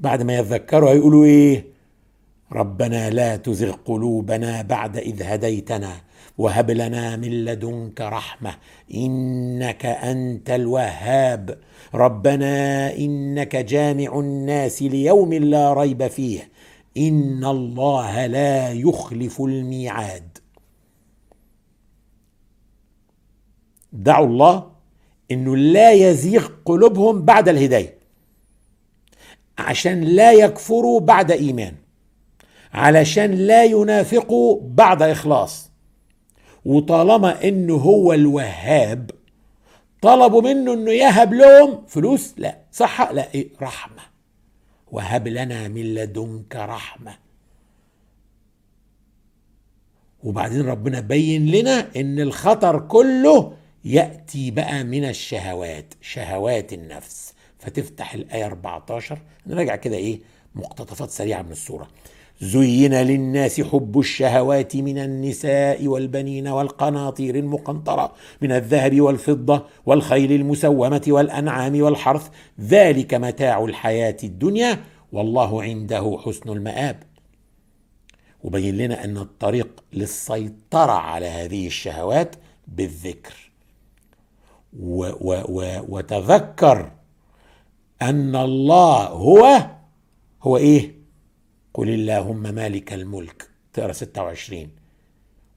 بعد 0.01 0.23
ما 0.23 0.37
يذكروا 0.37 0.91
هيقولوا 0.91 1.25
إيه؟ 1.25 1.72
ربنا 2.53 3.11
لا 3.11 3.37
تزغ 3.37 3.73
قلوبنا 3.85 4.63
بعد 4.63 4.97
إذ 4.97 5.23
هديتنا 5.23 5.93
وهب 6.39 6.71
لنا 6.71 7.17
من 7.17 7.45
لدنك 7.45 8.01
رحمة 8.01 8.55
إنك 8.95 9.87
أنت 9.87 10.51
الوهاب. 10.51 11.59
ربنا 11.95 12.97
إنك 12.97 13.57
جامع 13.57 14.19
الناس 14.19 14.83
ليوم 14.83 15.35
لا 15.35 15.73
ريب 15.73 16.07
فيه. 16.07 16.49
إن 16.97 17.45
الله 17.45 18.27
لا 18.27 18.73
يخلف 18.73 19.41
الميعاد. 19.41 20.39
دعوا 23.93 24.27
الله 24.27 24.73
إنه 25.31 25.57
لا 25.57 25.93
يزيغ 25.93 26.49
قلوبهم 26.65 27.23
بعد 27.23 27.49
الهداية. 27.49 27.99
عشان 29.59 30.01
لا 30.01 30.33
يكفروا 30.33 31.01
بعد 31.01 31.31
إيمان. 31.31 31.82
علشان 32.73 33.31
لا 33.31 33.65
ينافقوا 33.65 34.61
بعد 34.63 35.03
إخلاص. 35.03 35.71
وطالما 36.65 37.45
إنه 37.49 37.75
هو 37.75 38.13
الوهاب 38.13 39.11
طلبوا 40.03 40.43
منه 40.43 40.73
إنه 40.73 40.91
يهب 40.93 41.35
لهم 41.35 41.87
فلوس؟ 41.87 42.35
لا. 42.37 42.59
صح؟ 42.73 43.11
لا. 43.11 43.35
إيه؟ 43.35 43.49
رحمة. 43.63 44.03
وهب 44.93 45.29
لنا 45.29 45.69
من 45.69 45.95
لدنك 45.95 46.57
رحمة. 46.57 47.15
وبعدين 50.25 50.67
ربنا 50.67 51.01
بين 51.01 51.47
لنا 51.47 51.89
إن 51.97 52.21
الخطر 52.21 52.79
كله 52.81 53.53
يأتي 53.85 54.51
بقى 54.51 54.85
من 54.85 55.05
الشهوات 55.05 55.95
شهوات 56.01 56.73
النفس. 56.73 57.35
فتفتح 57.59 58.15
الآية 58.15 58.47
14 58.47 59.19
نراجع 59.47 59.77
كده 59.77 59.97
إيه؟ 59.97 60.21
مقتطفات 60.55 61.11
سريعة 61.11 61.43
من 61.43 61.53
السورة. 61.53 61.89
زين 62.43 62.95
للناس 62.95 63.61
حب 63.61 63.99
الشهوات 63.99 64.77
من 64.77 64.99
النساء 64.99 65.87
والبنين 65.87 66.49
والقناطير 66.49 67.35
المقنطرة 67.35 68.13
من 68.41 68.53
الذهب 68.53 69.01
والفضة 69.01 69.67
والخيل 69.87 70.33
المسومة 70.33 71.03
والأنعام 71.09 71.83
والحرث. 71.83 72.29
ذلك 72.61 73.15
متاع 73.15 73.65
الحياة 73.65 74.17
الدنيا 74.25 74.79
والله 75.13 75.63
عنده 75.63 76.19
حسن 76.25 76.51
المآب. 76.51 77.03
وبين 78.45 78.77
لنا 78.77 79.05
أن 79.05 79.17
الطريق 79.17 79.85
للسيطرة 79.93 80.93
على 80.93 81.27
هذه 81.27 81.67
الشهوات 81.67 82.37
بالذكر. 82.69 83.51
و 84.81 85.05
و 85.21 85.43
و 85.49 85.85
وتذكر 85.89 86.91
أن 88.03 88.37
الله 88.37 89.07
هو 89.07 89.67
هو 90.43 90.57
إيه؟ 90.57 91.02
قل 91.75 91.89
اللهم 91.89 92.43
مالك 92.55 92.93
الملك 92.93 93.49
تقرا 93.73 93.93
26 93.93 94.69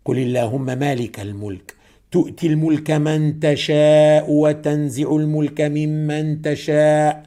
قل 0.06 0.18
اللهم 0.18 0.66
مالك 0.66 1.20
الملك 1.20 1.76
تؤتي 2.12 2.48
الملك 2.48 2.92
من 2.92 3.40
تشاء 3.40 4.26
وتنزع 4.32 5.16
الملك 5.16 5.62
ممن 5.62 6.42
تشاء. 6.42 7.24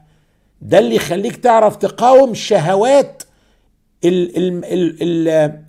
ده 0.62 0.78
اللي 0.78 0.94
يخليك 0.94 1.36
تعرف 1.36 1.76
تقاوم 1.76 2.34
شهوات 2.34 3.22
ال 4.04 4.36
ال 4.36 4.64
ال 4.64 5.02
ال 5.28 5.62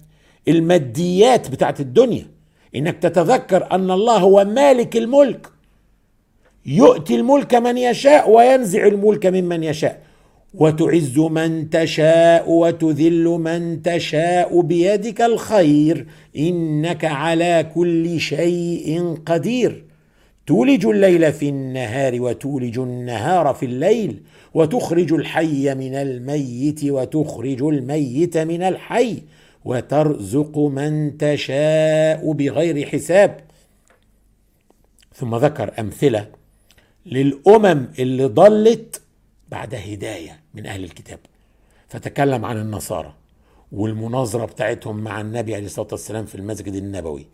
الماديات 0.48 1.50
بتاعت 1.52 1.80
الدنيا. 1.80 2.28
إنك 2.76 2.98
تتذكر 2.98 3.72
أن 3.72 3.92
الله 3.92 4.18
هو 4.18 4.46
مالك 4.46 4.98
الملك. 4.98 5.48
يؤتي 6.66 7.16
الملك 7.16 7.56
من 7.56 7.78
يشاء 7.78 8.30
وينزع 8.30 8.88
الملك 8.88 9.26
ممن 9.26 9.64
يشاء. 9.64 10.02
وتعز 10.54 11.20
من 11.20 11.70
تشاء 11.70 12.52
وتذل 12.52 13.24
من 13.24 13.82
تشاء 13.82 14.62
بيدك 14.62 15.22
الخير 15.22 16.06
إنك 16.38 17.06
على 17.06 17.72
كل 17.76 18.20
شيء 18.20 19.16
قدير. 19.26 19.84
تولج 20.48 20.86
الليل 20.86 21.34
في 21.34 21.50
النهار 21.50 22.22
وتولج 22.22 22.80
النهار 22.80 23.54
في 23.54 23.66
الليل 23.66 24.22
وتخرج 24.54 25.14
الحي 25.14 25.76
من 25.76 25.96
الميت 25.96 26.84
وتخرج 26.84 27.64
الميت 27.64 28.38
من 28.38 28.62
الحي 28.62 29.18
وترزق 29.66 30.60
من 30.60 31.18
تشاء 31.18 32.32
بغير 32.32 32.86
حساب. 32.88 33.40
ثم 35.14 35.36
ذكر 35.36 35.72
أمثلة 35.80 36.28
للأمم 37.06 37.88
اللي 38.00 38.26
ضلت 38.26 38.99
بعد 39.52 39.76
هداية 39.76 40.40
من 40.54 40.66
أهل 40.66 40.84
الكتاب. 40.84 41.20
فتكلم 41.88 42.46
عن 42.46 42.58
النصارى 42.58 43.14
والمناظرة 43.72 44.46
بتاعتهم 44.46 44.98
مع 44.98 45.22
النبي 45.22 45.56
عليه 45.56 45.66
الصلاة 45.66 45.88
والسلام 45.92 46.26
في 46.26 46.36
المسجد 46.36 46.74
النبوي 46.74 47.28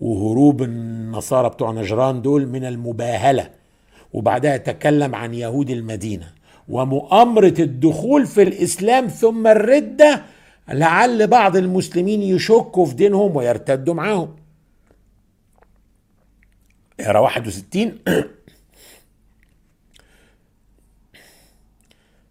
وهروب 0.00 0.62
النصارى 0.62 1.48
بتوع 1.48 1.72
نجران 1.72 2.22
دول 2.22 2.46
من 2.46 2.64
المباهلة. 2.64 3.50
وبعدها 4.12 4.56
تكلم 4.56 5.14
عن 5.14 5.34
يهود 5.34 5.70
المدينة 5.70 6.32
ومؤامرة 6.68 7.54
الدخول 7.58 8.26
في 8.26 8.42
الإسلام 8.42 9.06
ثم 9.06 9.46
الردة 9.46 10.22
لعل 10.68 11.26
بعض 11.26 11.56
المسلمين 11.56 12.22
يشكوا 12.22 12.86
في 12.86 12.94
دينهم 12.94 13.36
ويرتدوا 13.36 13.94
معاهم. 13.94 14.36
اقرأ 17.00 17.18
61 17.18 17.98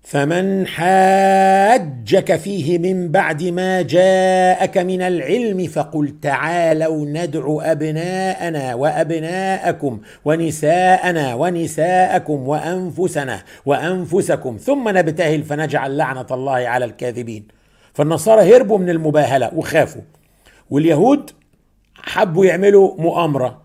فمن 0.05 0.67
حاجك 0.67 2.35
فيه 2.35 2.77
من 2.77 3.11
بعد 3.11 3.43
ما 3.43 3.81
جاءك 3.81 4.77
من 4.77 5.01
العلم 5.01 5.67
فقل 5.67 6.19
تعالوا 6.21 7.05
ندعو 7.05 7.61
أبناءنا 7.61 8.75
وأبناءكم 8.75 10.01
ونساءنا 10.25 11.33
ونساءكم 11.35 12.47
وأنفسنا 12.47 13.43
وأنفسكم 13.65 14.57
ثم 14.57 14.89
نبتهل 14.89 15.43
فنجعل 15.43 15.97
لعنة 15.97 16.27
الله 16.31 16.67
على 16.67 16.85
الكاذبين. 16.85 17.47
فالنصارى 17.93 18.55
هربوا 18.55 18.77
من 18.77 18.89
المباهلة 18.89 19.51
وخافوا. 19.55 20.01
واليهود 20.69 21.31
حبوا 21.95 22.45
يعملوا 22.45 23.01
مؤامرة. 23.01 23.64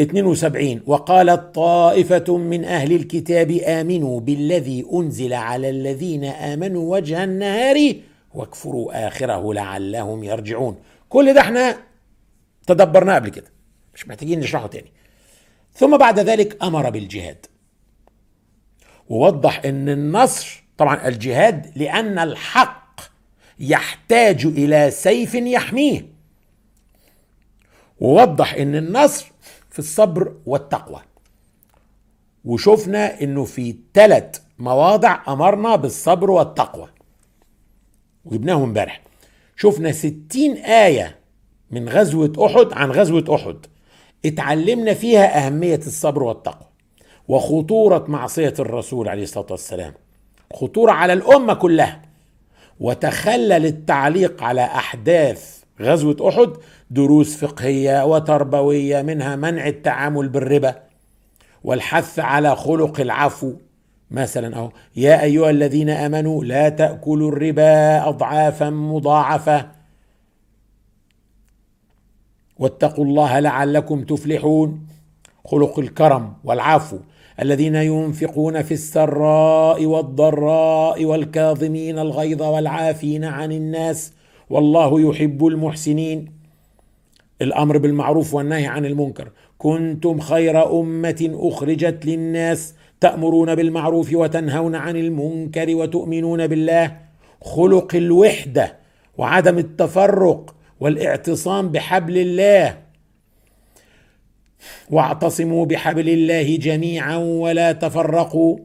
72 0.00 0.80
وقالت 0.86 1.54
طائفة 1.54 2.36
من 2.36 2.64
أهل 2.64 2.92
الكتاب 2.92 3.50
آمنوا 3.50 4.20
بالذي 4.20 4.86
أنزل 4.92 5.32
على 5.32 5.70
الذين 5.70 6.24
آمنوا 6.24 6.96
وجه 6.96 7.24
النهار 7.24 7.94
واكفروا 8.34 9.08
آخره 9.08 9.54
لعلهم 9.54 10.24
يرجعون. 10.24 10.76
كل 11.08 11.34
ده 11.34 11.40
إحنا 11.40 11.76
تدبرناه 12.66 13.14
قبل 13.14 13.28
كده. 13.28 13.50
مش 13.94 14.08
محتاجين 14.08 14.40
نشرحه 14.40 14.66
تاني. 14.66 14.92
ثم 15.74 15.96
بعد 15.96 16.20
ذلك 16.20 16.62
أمر 16.62 16.90
بالجهاد. 16.90 17.46
ووضح 19.08 19.62
أن 19.64 19.88
النصر 19.88 20.64
طبعا 20.78 21.08
الجهاد 21.08 21.72
لأن 21.76 22.18
الحق 22.18 23.00
يحتاج 23.60 24.46
إلى 24.46 24.90
سيف 24.90 25.34
يحميه. 25.34 26.06
ووضح 28.00 28.54
أن 28.54 28.74
النصر 28.76 29.33
في 29.74 29.78
الصبر 29.78 30.34
والتقوى. 30.46 31.00
وشفنا 32.44 33.20
إنه 33.20 33.44
في 33.44 33.76
ثلاث 33.94 34.40
مواضع 34.58 35.18
أمرنا 35.28 35.76
بالصبر 35.76 36.30
والتقوى. 36.30 36.88
وجبناهم 38.24 38.62
امبارح. 38.62 39.02
شفنا 39.56 39.92
ستين 39.92 40.56
آية 40.56 41.18
من 41.70 41.88
غزوة 41.88 42.46
أحد 42.46 42.72
عن 42.72 42.90
غزوة 42.90 43.34
أحد. 43.34 43.66
اتعلمنا 44.24 44.94
فيها 44.94 45.46
أهمية 45.46 45.80
الصبر 45.86 46.22
والتقوى. 46.22 46.68
وخطورة 47.28 48.04
معصية 48.08 48.54
الرسول 48.58 49.08
عليه 49.08 49.22
الصلاة 49.22 49.46
والسلام. 49.50 49.94
خطورة 50.54 50.92
على 50.92 51.12
الأمة 51.12 51.54
كلها. 51.54 52.02
وتخلل 52.80 53.66
التعليق 53.66 54.42
على 54.42 54.64
أحداث 54.64 55.53
غزوة 55.80 56.28
أحد 56.28 56.50
دروس 56.90 57.36
فقهية 57.36 58.04
وتربوية 58.04 59.02
منها 59.02 59.36
منع 59.36 59.66
التعامل 59.66 60.28
بالربا 60.28 60.74
والحث 61.64 62.18
على 62.18 62.56
خلق 62.56 63.00
العفو. 63.00 63.52
مثلا 64.10 64.56
أهو 64.56 64.70
يا 64.96 65.22
أيها 65.22 65.50
الذين 65.50 65.90
آمنوا 65.90 66.44
لا 66.44 66.68
تأكلوا 66.68 67.30
الربا 67.30 68.08
اضعافا 68.08 68.70
مضاعفة 68.70 69.68
واتقوا 72.58 73.04
الله 73.04 73.40
لعلكم 73.40 74.04
تفلحون. 74.04 74.86
خلق 75.46 75.78
الكرم 75.78 76.32
والعفو 76.44 76.98
الذين 77.42 77.74
ينفقون 77.74 78.62
في 78.62 78.74
السراء 78.74 79.86
والضراء 79.86 81.04
والكاظمين 81.04 81.98
الغيظ 81.98 82.42
والعافين 82.42 83.24
عن 83.24 83.52
الناس 83.52 84.12
والله 84.50 85.10
يحب 85.10 85.46
المحسنين. 85.46 86.32
الأمر 87.42 87.78
بالمعروف 87.78 88.34
والنهي 88.34 88.66
عن 88.66 88.86
المنكر. 88.86 89.30
كنتم 89.58 90.20
خير 90.20 90.80
أمة 90.80 91.30
أخرجت 91.34 92.06
للناس 92.06 92.74
تأمرون 93.00 93.54
بالمعروف 93.54 94.12
وتنهون 94.12 94.74
عن 94.74 94.96
المنكر 94.96 95.74
وتؤمنون 95.74 96.46
بالله. 96.46 96.96
خلق 97.42 97.94
الوحدة 97.94 98.76
وعدم 99.18 99.58
التفرق 99.58 100.54
والاعتصام 100.80 101.68
بحبل 101.68 102.18
الله. 102.18 102.78
واعتصموا 104.90 105.66
بحبل 105.66 106.08
الله 106.08 106.56
جميعا 106.56 107.16
ولا 107.16 107.72
تفرقوا. 107.72 108.58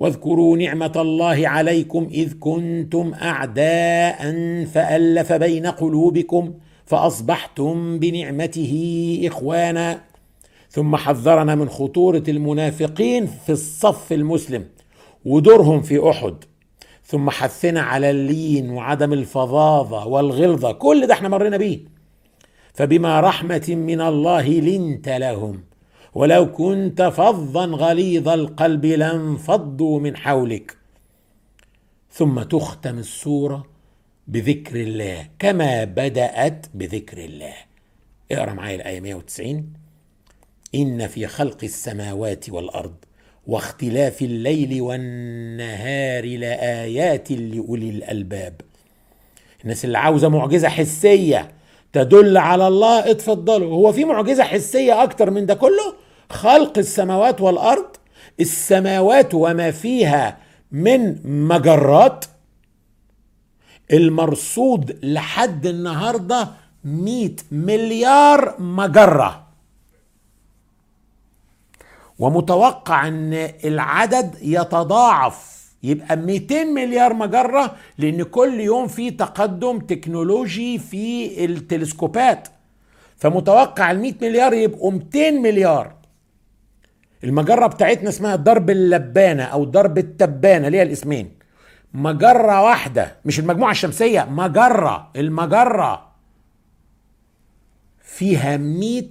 واذكروا 0.00 0.56
نعمة 0.56 0.92
الله 0.96 1.48
عليكم 1.48 2.08
إذ 2.12 2.32
كنتم 2.40 3.14
أعداء 3.14 4.34
فألف 4.64 5.32
بين 5.32 5.66
قلوبكم 5.66 6.54
فأصبحتم 6.86 7.98
بنعمته 7.98 8.74
إخوانا. 9.26 10.00
ثم 10.70 10.96
حذرنا 10.96 11.54
من 11.54 11.68
خطورة 11.68 12.22
المنافقين 12.28 13.26
في 13.26 13.52
الصف 13.52 14.12
المسلم 14.12 14.64
ودورهم 15.24 15.82
في 15.82 16.10
أحد. 16.10 16.34
ثم 17.04 17.30
حثنا 17.30 17.80
على 17.80 18.10
اللين 18.10 18.70
وعدم 18.70 19.12
الفظاظة 19.12 20.06
والغلظة 20.06 20.72
كل 20.72 21.06
ده 21.06 21.14
إحنا 21.14 21.28
مرينا 21.28 21.56
بيه. 21.56 21.78
فبما 22.74 23.20
رحمة 23.20 23.66
من 23.68 24.00
الله 24.00 24.48
لنت 24.48 25.08
لهم. 25.08 25.69
ولو 26.14 26.52
كنت 26.52 27.02
فظا 27.02 27.64
غليظ 27.66 28.28
القلب 28.28 28.86
لانفضوا 28.86 30.00
من 30.00 30.16
حولك. 30.16 30.76
ثم 32.12 32.42
تختم 32.42 32.98
السورة 32.98 33.66
بذكر 34.28 34.76
الله 34.76 35.28
كما 35.38 35.84
بدأت 35.84 36.66
بذكر 36.74 37.24
الله. 37.24 37.54
اقرأ 38.32 38.52
معايا 38.52 38.76
الآية 38.76 39.00
190 39.00 39.72
إن 40.74 41.06
في 41.06 41.26
خلق 41.26 41.58
السماوات 41.62 42.50
والأرض 42.50 42.94
واختلاف 43.46 44.22
الليل 44.22 44.82
والنهار 44.82 46.24
لآيات 46.24 47.32
لأولي 47.32 47.90
الألباب. 47.90 48.60
الناس 49.62 49.84
اللي 49.84 49.98
عاوزة 49.98 50.28
معجزة 50.28 50.68
حسية 50.68 51.50
تدل 51.92 52.36
على 52.36 52.68
الله 52.68 53.10
اتفضلوا. 53.10 53.74
هو 53.74 53.92
في 53.92 54.04
معجزة 54.04 54.42
حسية 54.44 55.02
أكتر 55.02 55.30
من 55.30 55.46
ده 55.46 55.54
كله؟ 55.54 55.99
خلق 56.30 56.78
السماوات 56.78 57.40
والأرض 57.40 57.96
السماوات 58.40 59.34
وما 59.34 59.70
فيها 59.70 60.38
من 60.72 61.16
مجرات 61.48 62.24
المرصود 63.92 64.98
لحد 65.02 65.66
النهارده 65.66 66.48
100 66.84 67.30
مليار 67.52 68.54
مجرة. 68.60 69.46
ومتوقع 72.18 73.08
إن 73.08 73.50
العدد 73.64 74.34
يتضاعف 74.42 75.60
يبقى 75.82 76.16
200 76.16 76.64
مليار 76.64 77.14
مجرة 77.14 77.76
لأن 77.98 78.22
كل 78.22 78.60
يوم 78.60 78.86
في 78.88 79.10
تقدم 79.10 79.78
تكنولوجي 79.78 80.78
في 80.78 81.44
التلسكوبات. 81.44 82.48
فمتوقع 83.16 83.90
ال 83.90 84.00
100 84.00 84.14
مليار 84.22 84.54
يبقوا 84.54 84.90
200 84.90 85.30
مليار. 85.30 85.99
المجرة 87.24 87.66
بتاعتنا 87.66 88.08
اسمها 88.08 88.36
درب 88.36 88.70
اللبانة 88.70 89.42
أو 89.42 89.64
درب 89.64 89.98
التبانة 89.98 90.68
ليها 90.68 90.82
الاسمين. 90.82 91.30
مجرة 91.94 92.62
واحدة 92.62 93.16
مش 93.24 93.40
المجموعة 93.40 93.70
الشمسية 93.70 94.24
مجرة 94.24 95.10
المجرة. 95.16 96.10
فيها 98.02 98.56
100 98.56 99.08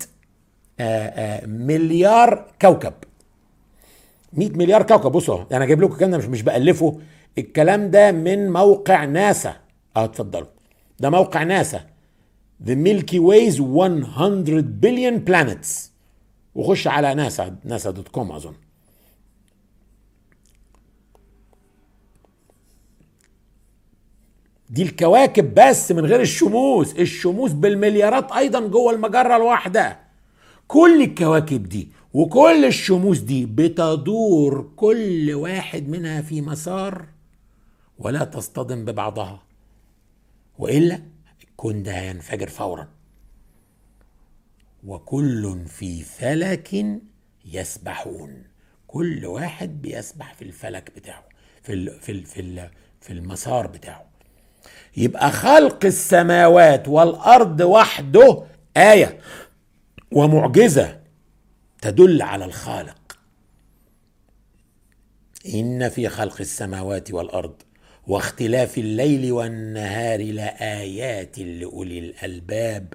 مليار 1.45 2.45
كوكب. 2.61 2.93
100 4.33 4.49
مليار 4.49 4.83
كوكب 4.83 5.11
بصوا 5.11 5.43
أنا 5.51 5.65
جايب 5.65 5.81
لكم 5.81 5.93
الكلام 5.93 6.11
ده 6.11 6.17
مش 6.17 6.25
مش 6.25 6.41
بألفه. 6.41 6.99
الكلام 7.37 7.91
ده 7.91 8.11
من 8.11 8.51
موقع 8.51 9.05
ناسا. 9.05 9.55
آه 9.97 10.05
اتفضلوا. 10.05 10.47
ده 10.99 11.09
موقع 11.09 11.43
ناسا. 11.43 11.79
The 12.65 12.75
Milky 12.75 13.19
Way's 13.19 13.59
100 13.61 14.61
billion 14.81 15.29
planets. 15.29 15.88
وخش 16.59 16.87
على 16.87 17.13
ناسا 17.13 17.55
ناسا 17.63 17.91
دوت 17.91 18.07
كوم 18.07 18.31
أظن. 18.31 18.53
دي 24.69 24.83
الكواكب 24.83 25.53
بس 25.53 25.91
من 25.91 26.05
غير 26.05 26.21
الشموس 26.21 26.95
الشموس 26.95 27.51
بالمليارات 27.51 28.31
أيضا 28.31 28.67
جوه 28.67 28.93
المجرة 28.93 29.35
الواحدة. 29.35 29.99
كل 30.67 31.01
الكواكب 31.01 31.63
دي 31.63 31.91
وكل 32.13 32.65
الشموس 32.65 33.19
دي 33.19 33.45
بتدور 33.45 34.71
كل 34.75 35.33
واحد 35.33 35.89
منها 35.89 36.21
في 36.21 36.41
مسار 36.41 37.05
ولا 37.99 38.23
تصطدم 38.23 38.85
ببعضها. 38.85 39.43
وإلا 40.57 40.99
الكون 41.43 41.83
ده 41.83 41.91
هينفجر 41.91 42.47
فورا. 42.47 42.98
وكل 44.83 45.59
في 45.67 46.03
فلك 46.03 46.85
يسبحون. 47.45 48.43
كل 48.87 49.25
واحد 49.25 49.81
بيسبح 49.81 50.33
في 50.33 50.41
الفلك 50.41 50.91
بتاعه 50.95 51.23
في 51.63 51.73
ال 51.73 51.99
في 51.99 52.11
ال 52.11 52.25
في 52.25 52.41
ال 52.41 52.69
في 53.01 53.13
المسار 53.13 53.67
بتاعه. 53.67 54.05
يبقى 54.97 55.31
خلق 55.31 55.85
السماوات 55.85 56.87
والأرض 56.87 57.61
وحده 57.61 58.43
آية 58.77 59.19
ومعجزة 60.11 60.99
تدل 61.81 62.21
على 62.21 62.45
الخالق. 62.45 63.17
إن 65.53 65.89
في 65.89 66.09
خلق 66.09 66.35
السماوات 66.39 67.11
والأرض 67.11 67.61
واختلاف 68.07 68.77
الليل 68.77 69.31
والنهار 69.31 70.19
لآيات 70.23 71.39
لأولي 71.39 71.99
الألباب 71.99 72.93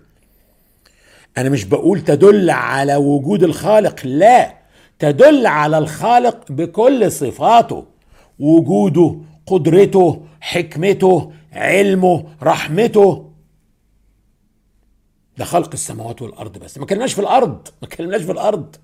أنا 1.39 1.49
مش 1.49 1.65
بقول 1.65 2.01
تدل 2.01 2.51
على 2.51 2.97
وجود 2.97 3.43
الخالق 3.43 4.07
لا. 4.07 4.55
تدل 4.99 5.47
على 5.47 5.79
الخالق 5.79 6.53
بكل 6.53 7.13
صفاته 7.13 7.85
وجوده 8.39 9.17
قدرته 9.47 10.23
حكمته 10.41 11.33
علمه 11.53 12.25
رحمته. 12.43 13.31
ده 15.39 15.45
خلق 15.45 15.71
السماوات 15.73 16.23
والأرض 16.23 16.59
بس. 16.59 16.79
ما 16.79 16.87
كلمناش 16.87 17.13
في 17.13 17.21
الأرض 17.21 17.69
ما 17.83 17.89
كلمناش 17.89 18.23
في 18.23 18.33
الأرض. 18.33 18.77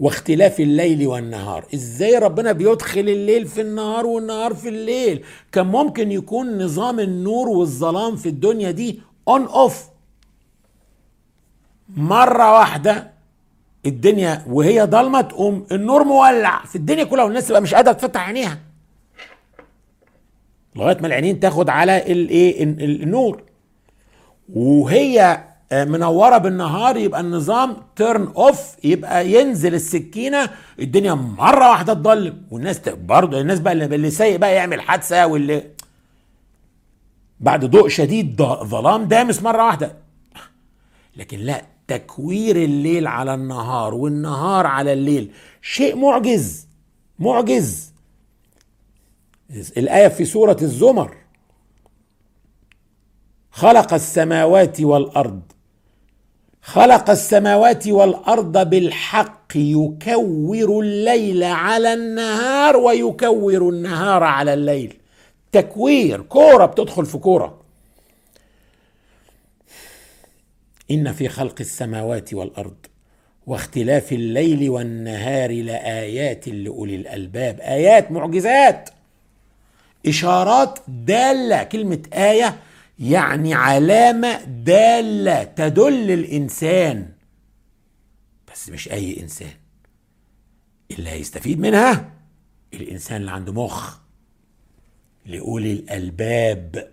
واختلاف 0.00 0.60
الليل 0.60 1.06
والنهار. 1.06 1.64
إزاي 1.74 2.18
ربنا 2.18 2.52
بيدخل 2.52 3.00
الليل 3.00 3.46
في 3.46 3.60
النهار 3.60 4.06
والنهار 4.06 4.54
في 4.54 4.68
الليل؟ 4.68 5.24
كان 5.52 5.66
ممكن 5.66 6.12
يكون 6.12 6.62
نظام 6.62 7.00
النور 7.00 7.48
والظلام 7.48 8.16
في 8.16 8.28
الدنيا 8.28 8.70
دي 8.70 9.00
on 9.28 9.42
off 9.44 9.84
مرة 11.96 12.52
واحدة 12.52 13.10
الدنيا 13.86 14.44
وهي 14.48 14.82
ضلمة 14.82 15.20
تقوم 15.20 15.66
النور 15.72 16.04
مولع 16.04 16.64
في 16.64 16.76
الدنيا 16.76 17.04
كلها 17.04 17.24
والناس 17.24 17.48
تبقى 17.48 17.62
مش 17.62 17.74
قادرة 17.74 17.92
تفتح 17.92 18.26
عينيها. 18.26 18.58
لغاية 20.76 20.98
ما 21.00 21.06
العينين 21.06 21.40
تاخد 21.40 21.68
على 21.68 22.12
الايه 22.12 22.62
النور. 23.02 23.42
وهي 24.54 25.44
منورة 25.72 26.38
بالنهار 26.38 26.96
يبقى 26.96 27.20
النظام 27.20 27.76
turn 27.96 28.32
off 28.36 28.84
يبقى 28.84 29.30
ينزل 29.32 29.74
السكينة 29.74 30.50
الدنيا 30.78 31.14
مرة 31.14 31.70
واحدة 31.70 31.94
تضلم 31.94 32.42
والناس 32.50 32.80
برضه 32.88 33.40
الناس 33.40 33.60
بقى 33.60 33.72
اللي 33.72 34.10
سايق 34.10 34.36
بقى 34.36 34.54
يعمل 34.54 34.80
حادثة 34.80 35.26
واللي 35.26 35.70
بعد 37.40 37.64
ضوء 37.64 37.88
شديد 37.88 38.42
ظلام 38.42 39.04
دامس 39.04 39.42
مرة 39.42 39.66
واحدة. 39.66 39.96
لكن 41.16 41.38
لا 41.38 41.64
تكوير 41.88 42.56
الليل 42.56 43.06
على 43.06 43.34
النهار 43.34 43.94
والنهار 43.94 44.66
على 44.66 44.92
الليل 44.92 45.30
شيء 45.62 45.96
معجز 45.96 46.66
معجز. 47.18 47.92
الآية 49.76 50.08
في 50.08 50.24
سورة 50.24 50.56
الزمر. 50.62 51.16
خلق 53.50 53.94
السماوات 53.94 54.80
والأرض 54.80 55.40
خلق 56.64 57.10
السماوات 57.10 57.88
والأرض 57.88 58.70
بالحق 58.70 59.52
يكور 59.56 60.80
الليل 60.80 61.42
على 61.42 61.92
النهار 61.94 62.76
ويكور 62.76 63.68
النهار 63.68 64.22
على 64.22 64.54
الليل. 64.54 64.96
تكوير 65.52 66.22
كورة 66.22 66.66
بتدخل 66.66 67.06
في 67.06 67.18
كورة. 67.18 67.60
إن 70.90 71.12
في 71.12 71.28
خلق 71.28 71.54
السماوات 71.60 72.34
والأرض 72.34 72.76
واختلاف 73.46 74.12
الليل 74.12 74.70
والنهار 74.70 75.50
لآيات 75.50 76.48
لأولي 76.48 76.96
الألباب. 76.96 77.60
آيات 77.60 78.12
معجزات. 78.12 78.90
إشارات 80.06 80.78
دالة 80.88 81.62
كلمة 81.62 82.02
آية 82.14 82.56
يعني 82.98 83.54
علامة 83.54 84.44
دالة 84.44 85.44
تدل 85.44 86.10
الإنسان. 86.10 87.12
بس 88.52 88.68
مش 88.68 88.90
أي 88.92 89.20
إنسان. 89.20 89.52
اللي 90.90 91.10
هيستفيد 91.10 91.60
منها 91.60 92.10
الإنسان 92.74 93.20
اللي 93.20 93.30
عنده 93.30 93.52
مخ. 93.52 93.98
لأولي 95.26 95.72
الألباب. 95.72 96.90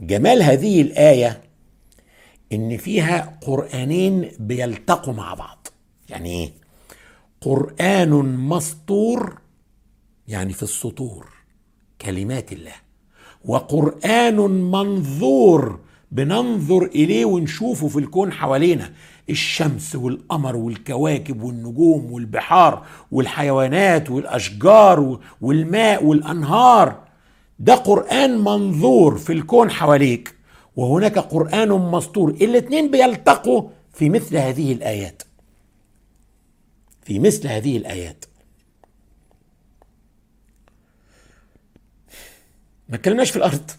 جمال 0.00 0.42
هذه 0.42 0.82
الآية 0.82 1.42
إن 2.52 2.76
فيها 2.76 3.38
قرآنين 3.42 4.30
بيلتقوا 4.38 5.14
مع 5.14 5.34
بعض. 5.34 5.68
يعني 6.08 6.30
إيه؟ 6.30 6.52
قرآن 7.40 8.10
مسطور 8.36 9.40
يعني 10.28 10.52
في 10.52 10.62
السطور. 10.62 11.32
كلمات 12.00 12.52
الله. 12.52 12.87
وقرآن 13.44 14.36
منظور 14.70 15.78
بننظر 16.12 16.84
إليه 16.84 17.24
ونشوفه 17.24 17.88
في 17.88 17.98
الكون 17.98 18.32
حوالينا. 18.32 18.92
الشمس 19.30 19.96
والقمر 19.96 20.56
والكواكب 20.56 21.42
والنجوم 21.42 22.12
والبحار 22.12 22.86
والحيوانات 23.12 24.10
والأشجار 24.10 25.18
والماء 25.40 26.04
والأنهار. 26.04 27.00
ده 27.58 27.74
قرآن 27.74 28.38
منظور 28.38 29.18
في 29.18 29.32
الكون 29.32 29.70
حواليك. 29.70 30.34
وهناك 30.76 31.18
قرآن 31.18 31.68
مسطور. 31.68 32.30
الاثنين 32.30 32.90
بيلتقوا 32.90 33.62
في 33.92 34.08
مثل 34.08 34.36
هذه 34.36 34.72
الآيات. 34.72 35.22
في 37.02 37.18
مثل 37.18 37.48
هذه 37.48 37.76
الآيات. 37.76 38.24
ما 42.88 42.96
اتكلمناش 42.96 43.30
في 43.30 43.36
الأرض. 43.36 43.70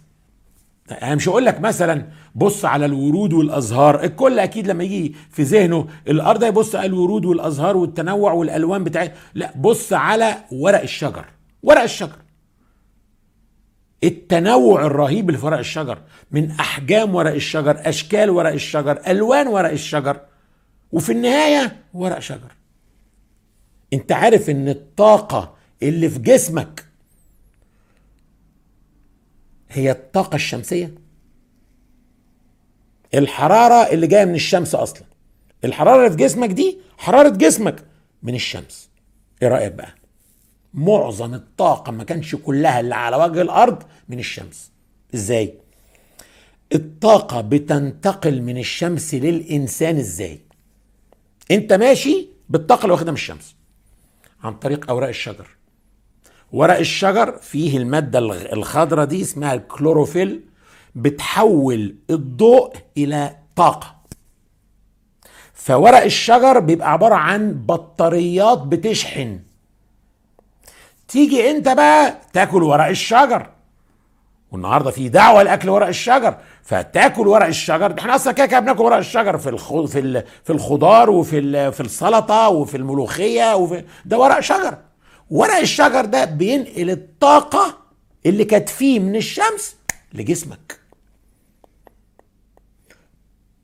أنا 0.92 1.16
مش 1.16 1.30
هقول 1.30 1.46
لك 1.46 1.60
مثلا 1.60 2.08
بص 2.36 2.66
على 2.66 2.86
الورود 2.86 3.34
والأزهار. 3.34 4.04
الكل 4.04 4.40
أكيد 4.40 4.68
لما 4.68 4.84
يجي 4.84 5.16
في 5.32 5.44
ذهنه 5.44 5.88
الأرض 6.08 6.44
يبص 6.44 6.76
على 6.76 6.86
الورود 6.86 7.26
والأزهار 7.26 7.78
والتنوع 7.78 8.32
والألوان 8.32 8.84
بتاعت 8.84 9.14
لا 9.34 9.54
بص 9.58 9.94
على 9.94 10.38
ورق 10.52 10.82
الشجر. 10.82 11.26
ورق 11.64 11.82
الشجر. 11.82 12.16
التنوع 14.04 14.86
الرهيب 14.86 15.30
اللي 15.30 15.40
في 15.40 15.46
ورق 15.46 15.58
الشجر. 15.58 16.02
من 16.32 16.52
أحجام 16.52 17.16
ورق 17.16 17.34
الشجر 17.34 17.82
أشكال 17.86 18.30
ورق 18.30 18.52
الشجر 18.52 19.02
ألوان 19.08 19.48
ورق 19.48 19.72
الشجر. 19.72 20.20
وفي 20.92 21.12
النهاية 21.12 21.76
ورق 21.94 22.20
شجر. 22.20 22.52
أنت 23.94 24.12
عارف 24.12 24.50
إن 24.50 24.70
الطاقة 24.70 25.56
اللي 25.84 26.10
في 26.10 26.20
جسمك 26.20 26.89
هي 29.70 29.92
الطاقة 29.92 30.36
الشمسية. 30.36 30.94
الحرارة 33.14 33.92
اللي 33.94 34.08
جاية 34.08 34.26
من 34.26 34.36
الشمس 34.36 34.76
أصلا. 34.76 35.04
الحرارة 35.64 35.98
اللي 35.98 36.10
في 36.10 36.16
جسمك 36.16 36.50
دي 36.50 36.78
حرارة 36.98 37.30
جسمك 37.30 37.86
من 38.24 38.36
الشمس. 38.36 38.90
إيه 39.42 39.48
رأيك 39.48 39.72
بقى؟ 39.74 39.96
معظم 40.74 41.34
الطاقة 41.34 41.92
ما 41.92 42.04
كانش 42.04 42.36
كلها 42.36 42.80
اللي 42.80 42.96
على 42.96 43.16
وجه 43.16 43.42
الأرض 43.42 43.84
من 44.10 44.20
الشمس. 44.20 44.72
إزاي؟ 45.16 45.54
الطاقة 46.76 47.42
بتنتقل 47.42 48.42
من 48.42 48.58
الشمس 48.58 49.14
للإنسان 49.14 49.98
إزاي؟ 49.98 50.40
أنت 51.52 51.74
ماشي 51.74 52.28
بالطاقة 52.50 52.82
اللي 52.82 52.94
واخدها 52.94 53.12
من 53.12 53.18
الشمس. 53.18 53.56
عن 54.44 54.54
طريق 54.54 54.90
أوراق 54.90 55.10
الشجر. 55.10 55.48
ورق 56.52 56.78
الشجر 56.78 57.38
فيه 57.42 57.78
المادة 57.78 58.20
الخضراء 58.54 59.06
دي 59.06 59.22
اسمها 59.22 59.54
الكلوروفيل 59.54 60.42
بتحول 60.96 61.96
الضوء 62.10 62.74
إلى 62.98 63.36
طاقة. 63.56 63.96
فورق 65.54 66.04
الشجر 66.04 66.60
بيبقى 66.60 66.92
عبارة 66.92 67.16
عن 67.16 67.54
بطاريات 67.66 68.58
بتشحن. 68.58 69.40
تيجي 71.08 71.52
انت 71.52 71.70
بقى 71.70 72.18
تاكل 72.34 72.64
ورق 72.64 72.86
الشجر. 72.86 73.50
والنهاردة 74.52 74.92
في 74.92 75.10
دعوة 75.10 75.44
لأكل 75.44 75.70
ورق 75.70 75.88
الشجر. 75.88 76.38
فتاكل 76.64 77.28
ورق 77.28 77.46
الشجر. 77.46 77.96
إحنا 78.00 78.16
أصلا 78.16 78.34
كده 78.34 78.46
كده 78.46 78.60
بناكل 78.60 78.84
ورق 78.84 78.98
الشجر 78.98 79.38
في. 79.38 79.58
في 79.88 80.24
في 80.44 80.50
الخضار 80.54 81.10
وفي 81.10 81.72
في 81.72 81.82
السلطة 81.82 82.50
وفي 82.50 82.78
الملوخية 82.78 83.56
وفي 83.56 83.84
ده 84.06 84.18
ورق 84.18 84.40
شجر. 84.40 84.78
ورق 85.30 85.56
الشجر 85.56 86.06
ده 86.06 86.26
بينقل 86.26 86.90
الطاقة 86.90 87.78
اللي 88.26 88.46
كانت 88.46 88.70
فيه 88.70 89.00
من 89.00 89.16
الشمس 89.16 89.76
لجسمك. 90.14 90.80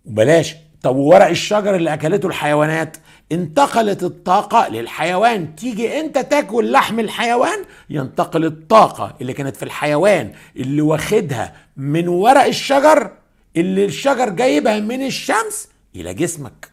وبلاش 0.06 0.56
طب 0.82 0.96
ورق 0.96 1.28
الشجر 1.28 1.76
اللي 1.76 1.94
أكلته 1.94 2.28
الحيوانات 2.28 2.98
انتقلت 3.32 4.04
الطاقة 4.04 4.68
للحيوان. 4.68 5.56
تيجي 5.56 6.00
انت 6.00 6.18
تاكل 6.18 6.72
لحم 6.72 7.00
الحيوان 7.00 7.66
ينتقل 7.90 8.46
الطاقة 8.46 9.16
اللي 9.22 9.34
كانت 9.34 9.56
في 9.56 9.64
الحيوان 9.64 10.34
اللي 10.56 10.82
واخدها 10.82 11.56
من 11.78 12.08
ورق 12.08 12.44
الشجر 12.44 13.12
اللي 13.58 13.86
الشجر 13.86 14.30
جايبها 14.30 14.80
من 14.80 15.06
الشمس 15.06 15.68
إلى 15.96 16.14
جسمك. 16.14 16.70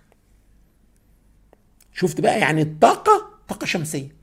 شفت 1.95 2.21
بقى 2.21 2.39
يعني 2.41 2.63
الطاقة 2.63 3.29
طاقة 3.49 3.65
شمسية. 3.67 4.22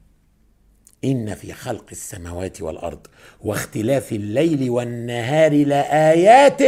إن 1.06 1.36
في 1.36 1.54
خلق 1.54 1.86
السماوات 1.92 2.62
والأرض 2.62 3.08
واختلاف 3.44 4.12
الليل 4.12 4.70
والنهار 4.70 5.66
لآيات 5.66 6.62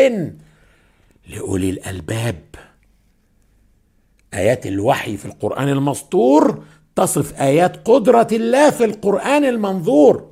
لأولي 1.28 1.70
الألباب. 1.70 2.42
آيات 4.34 4.66
الوحي 4.66 5.18
في 5.18 5.26
القرآن 5.26 5.70
المسطور 5.70 6.64
تصف 6.96 7.42
آيات 7.42 7.88
قدرة 7.90 8.28
الله 8.32 8.70
في 8.70 8.86
القرآن 8.86 9.46
المنظور. 9.46 10.32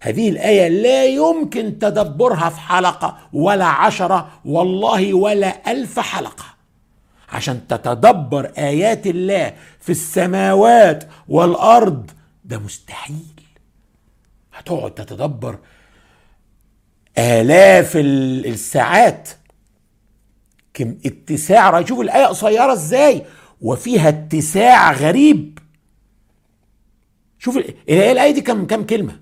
هذه 0.00 0.28
الآية 0.28 0.68
لا 0.68 1.04
يمكن 1.04 1.78
تدبرها 1.78 2.50
في 2.50 2.60
حلقة 2.60 3.18
ولا 3.32 3.64
عشرة 3.64 4.28
والله 4.44 5.14
ولا 5.14 5.72
ألف 5.72 5.98
حلقة. 5.98 6.44
عشان 7.28 7.66
تتدبر 7.68 8.52
آيات 8.58 9.06
الله 9.06 9.52
في 9.80 9.92
السماوات 9.92 11.04
والأرض 11.28 12.10
ده 12.46 12.58
مستحيل. 12.58 13.40
هتقعد 14.54 14.94
تتدبر 14.94 15.58
آلاف 17.18 17.92
الساعات. 17.96 19.28
كم 20.74 20.96
اتساع 21.06 21.84
شوف 21.84 22.00
الآية 22.00 22.24
قصيرة 22.26 22.72
إزاي؟ 22.72 23.24
وفيها 23.60 24.08
اتساع 24.08 24.92
غريب. 24.92 25.58
شوف 27.38 27.56
الآية 27.56 28.12
الآية 28.12 28.30
دي؟ 28.30 28.40
كم 28.40 28.66
كم 28.66 28.86
كلمة؟ 28.86 29.20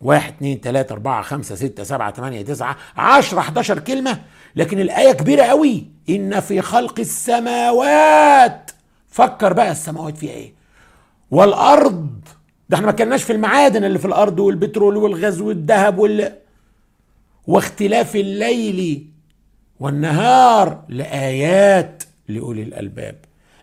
واحد 0.00 0.32
اتنين 0.32 0.60
تلاتة 0.60 0.92
أربعة 0.92 1.22
خمسة 1.22 1.54
ستة 1.54 1.82
سبعة 1.84 2.10
تمانية 2.10 2.42
تسعة 2.42 2.76
عشرة 2.96 3.40
حداشر 3.40 3.78
كلمة. 3.78 4.22
لكن 4.56 4.80
الآية 4.80 5.12
كبيرة 5.12 5.42
قوي. 5.44 5.86
إن 6.10 6.40
في 6.40 6.62
خلق 6.62 7.00
السماوات. 7.00 8.70
فكر 9.08 9.52
بقى 9.52 9.70
السماوات 9.70 10.16
فيها 10.16 10.32
إيه. 10.32 10.52
والأرض 11.30 12.28
ده 12.68 12.76
إحنا 12.76 12.86
ما 12.86 12.92
كناش 12.92 13.22
في 13.22 13.32
المعادن 13.32 13.84
اللي 13.84 13.98
في 13.98 14.04
الأرض 14.04 14.38
والبترول 14.40 14.96
والغاز 14.96 15.40
والذهب 15.40 15.98
وال 15.98 16.32
واختلاف 17.46 18.16
الليل 18.16 19.06
والنهار 19.80 20.84
لآيات 20.88 22.02
لأولي 22.28 22.62
الألباب. 22.62 23.16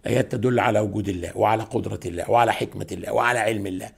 آيات 0.07 0.31
تدل 0.31 0.59
على 0.59 0.79
وجود 0.79 1.09
الله 1.09 1.37
وعلى 1.37 1.63
قدرة 1.63 1.99
الله 2.05 2.31
وعلى 2.31 2.53
حكمة 2.53 2.87
الله 2.91 3.13
وعلى 3.13 3.39
علم 3.39 3.67
الله. 3.67 3.89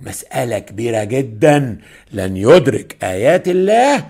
مسألة 0.00 0.58
كبيرة 0.58 1.04
جدا. 1.04 1.78
لن 2.12 2.36
يدرك 2.36 3.04
آيات 3.04 3.48
الله 3.48 4.06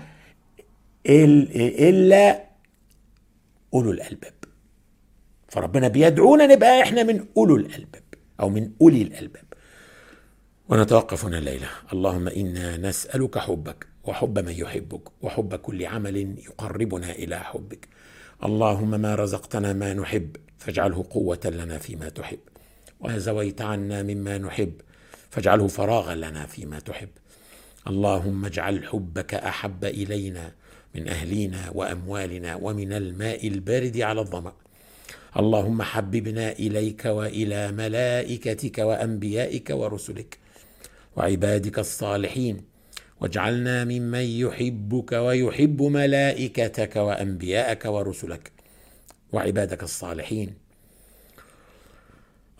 إلا 1.05 2.43
أولو 3.73 3.91
الألباب. 3.91 4.33
فربنا 5.49 5.87
بيدعونا 5.87 6.47
نبقى 6.47 6.81
إحنا 6.81 7.03
من 7.03 7.25
أولو 7.37 7.55
الألباب 7.55 8.03
أو 8.39 8.49
من 8.49 8.71
أولي 8.81 9.01
الألباب. 9.01 9.44
ونتوقف 10.69 11.25
هنا 11.25 11.37
الليلة 11.37 11.67
اللهم 11.93 12.27
إنا 12.27 12.77
نسألك 12.77 13.37
حبك 13.37 13.87
وحب 14.03 14.39
من 14.39 14.51
يحبك 14.51 15.23
وحب 15.23 15.55
كل 15.55 15.85
عمل 15.85 16.17
يقربنا 16.17 17.11
إلى 17.11 17.39
حبك. 17.39 17.87
اللهم 18.43 18.89
ما 18.89 19.15
رزقتنا 19.15 19.73
ما 19.73 19.93
نحب 19.93 20.35
فاجعله 20.57 21.05
قوة 21.09 21.39
لنا 21.45 21.77
فيما 21.77 22.09
تحب. 22.09 22.39
وزويت 22.99 23.61
عنا 23.61 24.03
مما 24.03 24.37
نحب 24.37 24.73
فاجعله 25.29 25.67
فراغا 25.67 26.15
لنا 26.15 26.45
فيما 26.45 26.79
تحب. 26.79 27.09
اللهم 27.87 28.45
اجعل 28.45 28.87
حبك 28.87 29.33
أحب 29.33 29.85
إلينا 29.85 30.51
من 30.95 31.07
أهلنا 31.07 31.69
وأموالنا 31.73 32.55
ومن 32.55 32.93
الماء 32.93 33.47
البارد 33.47 33.97
على 33.97 34.21
الظمأ. 34.21 34.53
اللهم 35.39 35.81
حببنا 35.81 36.51
إليك 36.51 37.05
وإلى 37.05 37.71
ملائكتك 37.71 38.77
وأنبيائك 38.77 39.69
ورسلك. 39.69 40.44
وعبادك 41.15 41.79
الصالحين. 41.79 42.61
واجعلنا 43.21 43.83
ممن 43.83 44.19
يحبك 44.19 45.11
ويحب 45.11 45.81
ملائكتك 45.81 46.95
وأنبياءك 46.95 47.85
ورسلك. 47.85 48.51
وعبادك 49.31 49.83
الصالحين. 49.83 50.53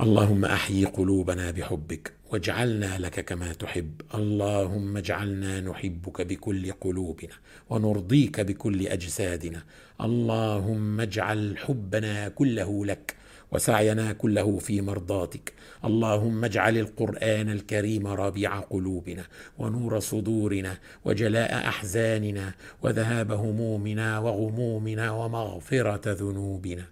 اللهم 0.02 0.46
أحيي 0.46 0.86
قلوبنا 0.86 1.52
بحبك 1.52 2.14
واجعلنا 2.32 2.98
لك 2.98 3.26
كما 3.26 3.54
تحب. 3.54 4.02
اللهم 4.16 4.98
اجعلنا 4.98 5.62
نحبك 5.62 6.22
بكل 6.22 6.72
قلوبنا 6.72 7.34
ونرضيك 7.70 8.40
بكل 8.42 8.88
أجسادنا. 8.88 9.64
اللهم 10.02 11.02
اجعل 11.02 11.58
حبنا 11.58 12.30
كله 12.30 12.86
لك. 12.86 13.15
وسعينا 13.56 14.14
كله 14.14 14.58
في 14.58 14.82
مرضاتك. 14.82 15.54
اللهم 15.86 16.46
اجعل 16.46 16.78
القرآن 16.78 17.50
الكريم 17.50 18.08
ربيع 18.08 18.60
قلوبنا 18.60 19.24
ونور 19.58 20.00
صدورنا 20.00 20.78
وجلاء 21.06 21.54
أحزاننا 21.54 22.54
وذهاب 22.84 23.32
همومنا 23.32 24.20
وغمومنا 24.20 25.12
ومغفرة 25.12 26.12
ذنوبنا. 26.12 26.86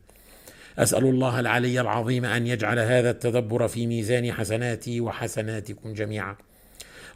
أسأل 0.78 1.06
الله 1.06 1.40
العلي 1.40 1.82
العظيم 1.82 2.26
أن 2.26 2.48
يجعل 2.48 2.80
هذا 2.80 3.10
التدبر 3.10 3.68
في 3.68 3.88
ميزان 3.88 4.32
حسناتي 4.32 5.02
وحسناتكم 5.02 5.94
جميعا. 5.94 6.36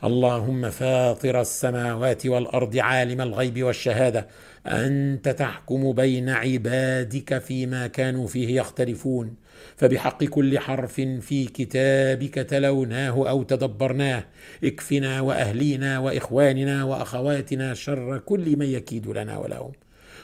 اللهم 0.04 0.70
فاطر 0.70 1.42
السماوات 1.42 2.26
والأرض 2.26 2.78
عالم 2.78 3.22
الغيب 3.22 3.64
والشهادة. 3.64 4.28
أنت 4.68 5.30
تحكم 5.30 5.92
بين 5.92 6.30
عبادك 6.30 7.38
فيما 7.38 7.88
كانوا 7.88 8.28
فيه 8.28 8.56
يختلفون. 8.56 9.36
فبحق 9.76 10.24
كل 10.24 10.60
حرف 10.60 10.94
في 11.02 11.46
كتابك 11.46 12.34
تلوناه 12.34 13.30
أو 13.30 13.44
تدبرناه. 13.44 14.24
اكفنا 14.64 15.22
وأهلينا 15.22 16.00
وإخواننا 16.00 16.84
وأخواتنا 16.84 17.74
شر 17.74 18.18
كل 18.18 18.58
من 18.58 18.66
يكيد 18.66 19.08
لنا 19.08 19.38
ولهم. 19.38 19.72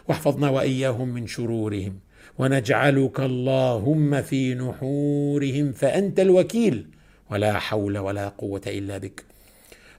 واحفظنا 0.07 0.49
وإياهم 0.49 1.07
من 1.07 1.27
شرورهم. 1.27 1.99
ونجعلك 2.39 3.19
اللهم 3.19 4.21
في 4.21 4.55
نحورهم. 4.55 5.71
فأنت 5.71 6.19
الوكيل. 6.19 6.87
ولا 7.31 7.59
حول 7.59 7.97
ولا 7.97 8.27
قوة 8.29 8.61
إلا 8.67 8.97
بك. 8.97 9.32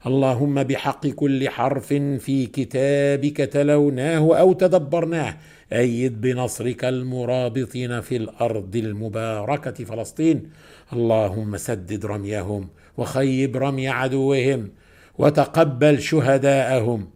اللهم 0.07 0.63
بحق 0.63 1.07
كل 1.07 1.49
حرف 1.49 1.87
في 2.19 2.47
كتابك 2.47 3.37
تلوناه 3.37 4.39
أو 4.39 4.53
تدبرناه. 4.53 5.37
أيد 5.73 6.21
بنصرك 6.21 6.85
المرابطين 6.85 8.01
في 8.01 8.17
الأرض 8.17 8.77
المباركة 8.77 9.85
فلسطين. 9.85 10.51
اللهم 10.93 11.57
سدد 11.57 12.07
رميهم 12.07 12.69
وخيب 12.97 13.57
رمي 13.57 13.89
عدوهم 13.89 14.71
وتقبل 15.19 16.03
شهداءهم. 16.03 17.11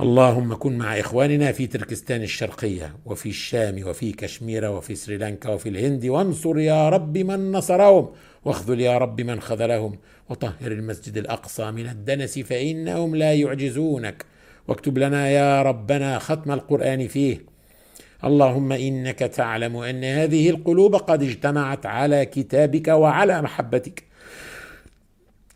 اللهم 0.00 0.54
كن 0.54 0.78
مع 0.78 1.00
إخواننا 1.00 1.52
في 1.52 1.66
تركستان 1.66 2.22
الشرقية 2.22 2.96
وفي 3.06 3.28
الشام 3.28 3.88
وفي 3.88 4.12
كشمير 4.12 4.70
وفي 4.70 4.94
سريلانكا 4.94 5.50
وفي 5.50 5.68
الهند. 5.68 6.06
وانصر 6.06 6.58
يا 6.58 6.88
رب 6.88 7.18
من 7.18 7.52
نصرهم. 7.52 8.08
واخذل 8.44 8.80
يا 8.80 8.98
رب 8.98 9.20
من 9.20 9.40
خذلهم 9.40 9.98
وطهر 10.28 10.72
المسجد 10.72 11.18
الأقصى 11.18 11.70
من 11.70 11.88
الدنس 11.88 12.38
فإنهم 12.38 13.16
لا 13.16 13.34
يعجزونك 13.34 14.24
واكتب 14.68 14.98
لنا 14.98 15.28
يا 15.28 15.62
ربنا 15.62 16.18
ختم 16.18 16.52
القرآن 16.52 17.08
فيه. 17.08 17.44
اللهم 18.24 18.72
إنك 18.72 19.18
تعلم 19.18 19.76
أن 19.76 20.04
هذه 20.04 20.50
القلوب 20.50 20.94
قد 20.96 21.22
اجتمعت 21.22 21.86
على 21.86 22.26
كتابك 22.26 22.88
وعلى 22.88 23.42
محبتك. 23.42 24.02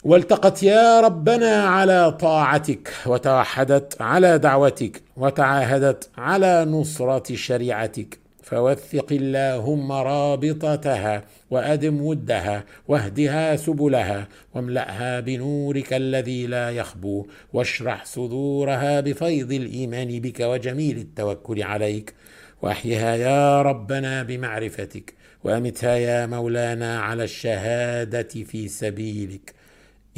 والتقت 0.05 0.63
يا 0.63 1.01
ربنا 1.01 1.65
على 1.65 2.13
طاعتك 2.13 2.95
وتوحدت 3.07 4.03
على 4.03 4.39
دعوتك 4.39 5.03
وتعاهدت 5.17 6.11
على 6.19 6.65
نصرة 6.65 7.35
شريعتك. 7.35 8.24
فوثق 8.45 9.13
اللهم 9.13 9.93
رابطتها 9.93 11.25
وأدم 11.51 12.01
ودها 12.01 12.65
واهدها 12.89 13.57
سبلها 13.57 14.29
واملأها 14.55 15.21
بنورك 15.21 15.93
الذي 15.93 16.47
لا 16.47 16.71
يخبو 16.71 17.27
واشرح 17.53 18.05
صدورها 18.05 19.01
بفيض 19.01 19.53
الإيمان 19.53 20.21
بك 20.21 20.41
وجميل 20.41 20.99
التوكل 20.99 21.63
عليك 21.63 22.15
وأحيها 22.63 23.17
يا 23.17 23.63
ربنا 23.63 24.23
بمعرفتك 24.23 25.15
وأمتها 25.45 25.97
يا 25.97 26.27
مولانا 26.27 27.01
على 27.01 27.25
الشهادة 27.25 28.29
في 28.29 28.69
سبيلك 28.69 29.55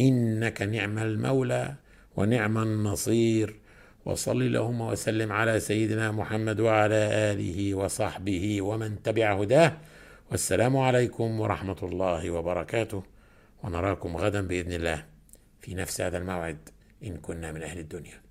إنك 0.01 0.62
نعم 0.62 0.99
المولى 0.99 1.74
ونعم 2.16 2.59
النصير 2.59 3.57
وصل 4.07 4.43
اللهم 4.43 4.81
وسلم 4.81 5.33
على 5.33 5.61
سيدنا 5.61 6.13
محمد 6.13 6.61
وعلى 6.61 6.95
آله 7.33 7.75
وصحبه 7.75 8.63
ومن 8.63 9.03
تبع 9.03 9.41
هداه. 9.41 9.73
والسلام 10.31 10.77
عليكم 10.77 11.41
ورحمة 11.41 11.77
الله 11.83 12.31
وبركاته. 12.31 13.03
ونراكم 13.63 14.17
غدا 14.17 14.47
بإذن 14.47 14.73
الله 14.73 15.05
في 15.61 15.75
نفس 15.75 16.01
هذا 16.01 16.19
الموعد 16.19 16.59
إن 17.05 17.17
كنا 17.17 17.53
من 17.53 17.63
أهل 17.63 17.79
الدنيا. 17.79 18.26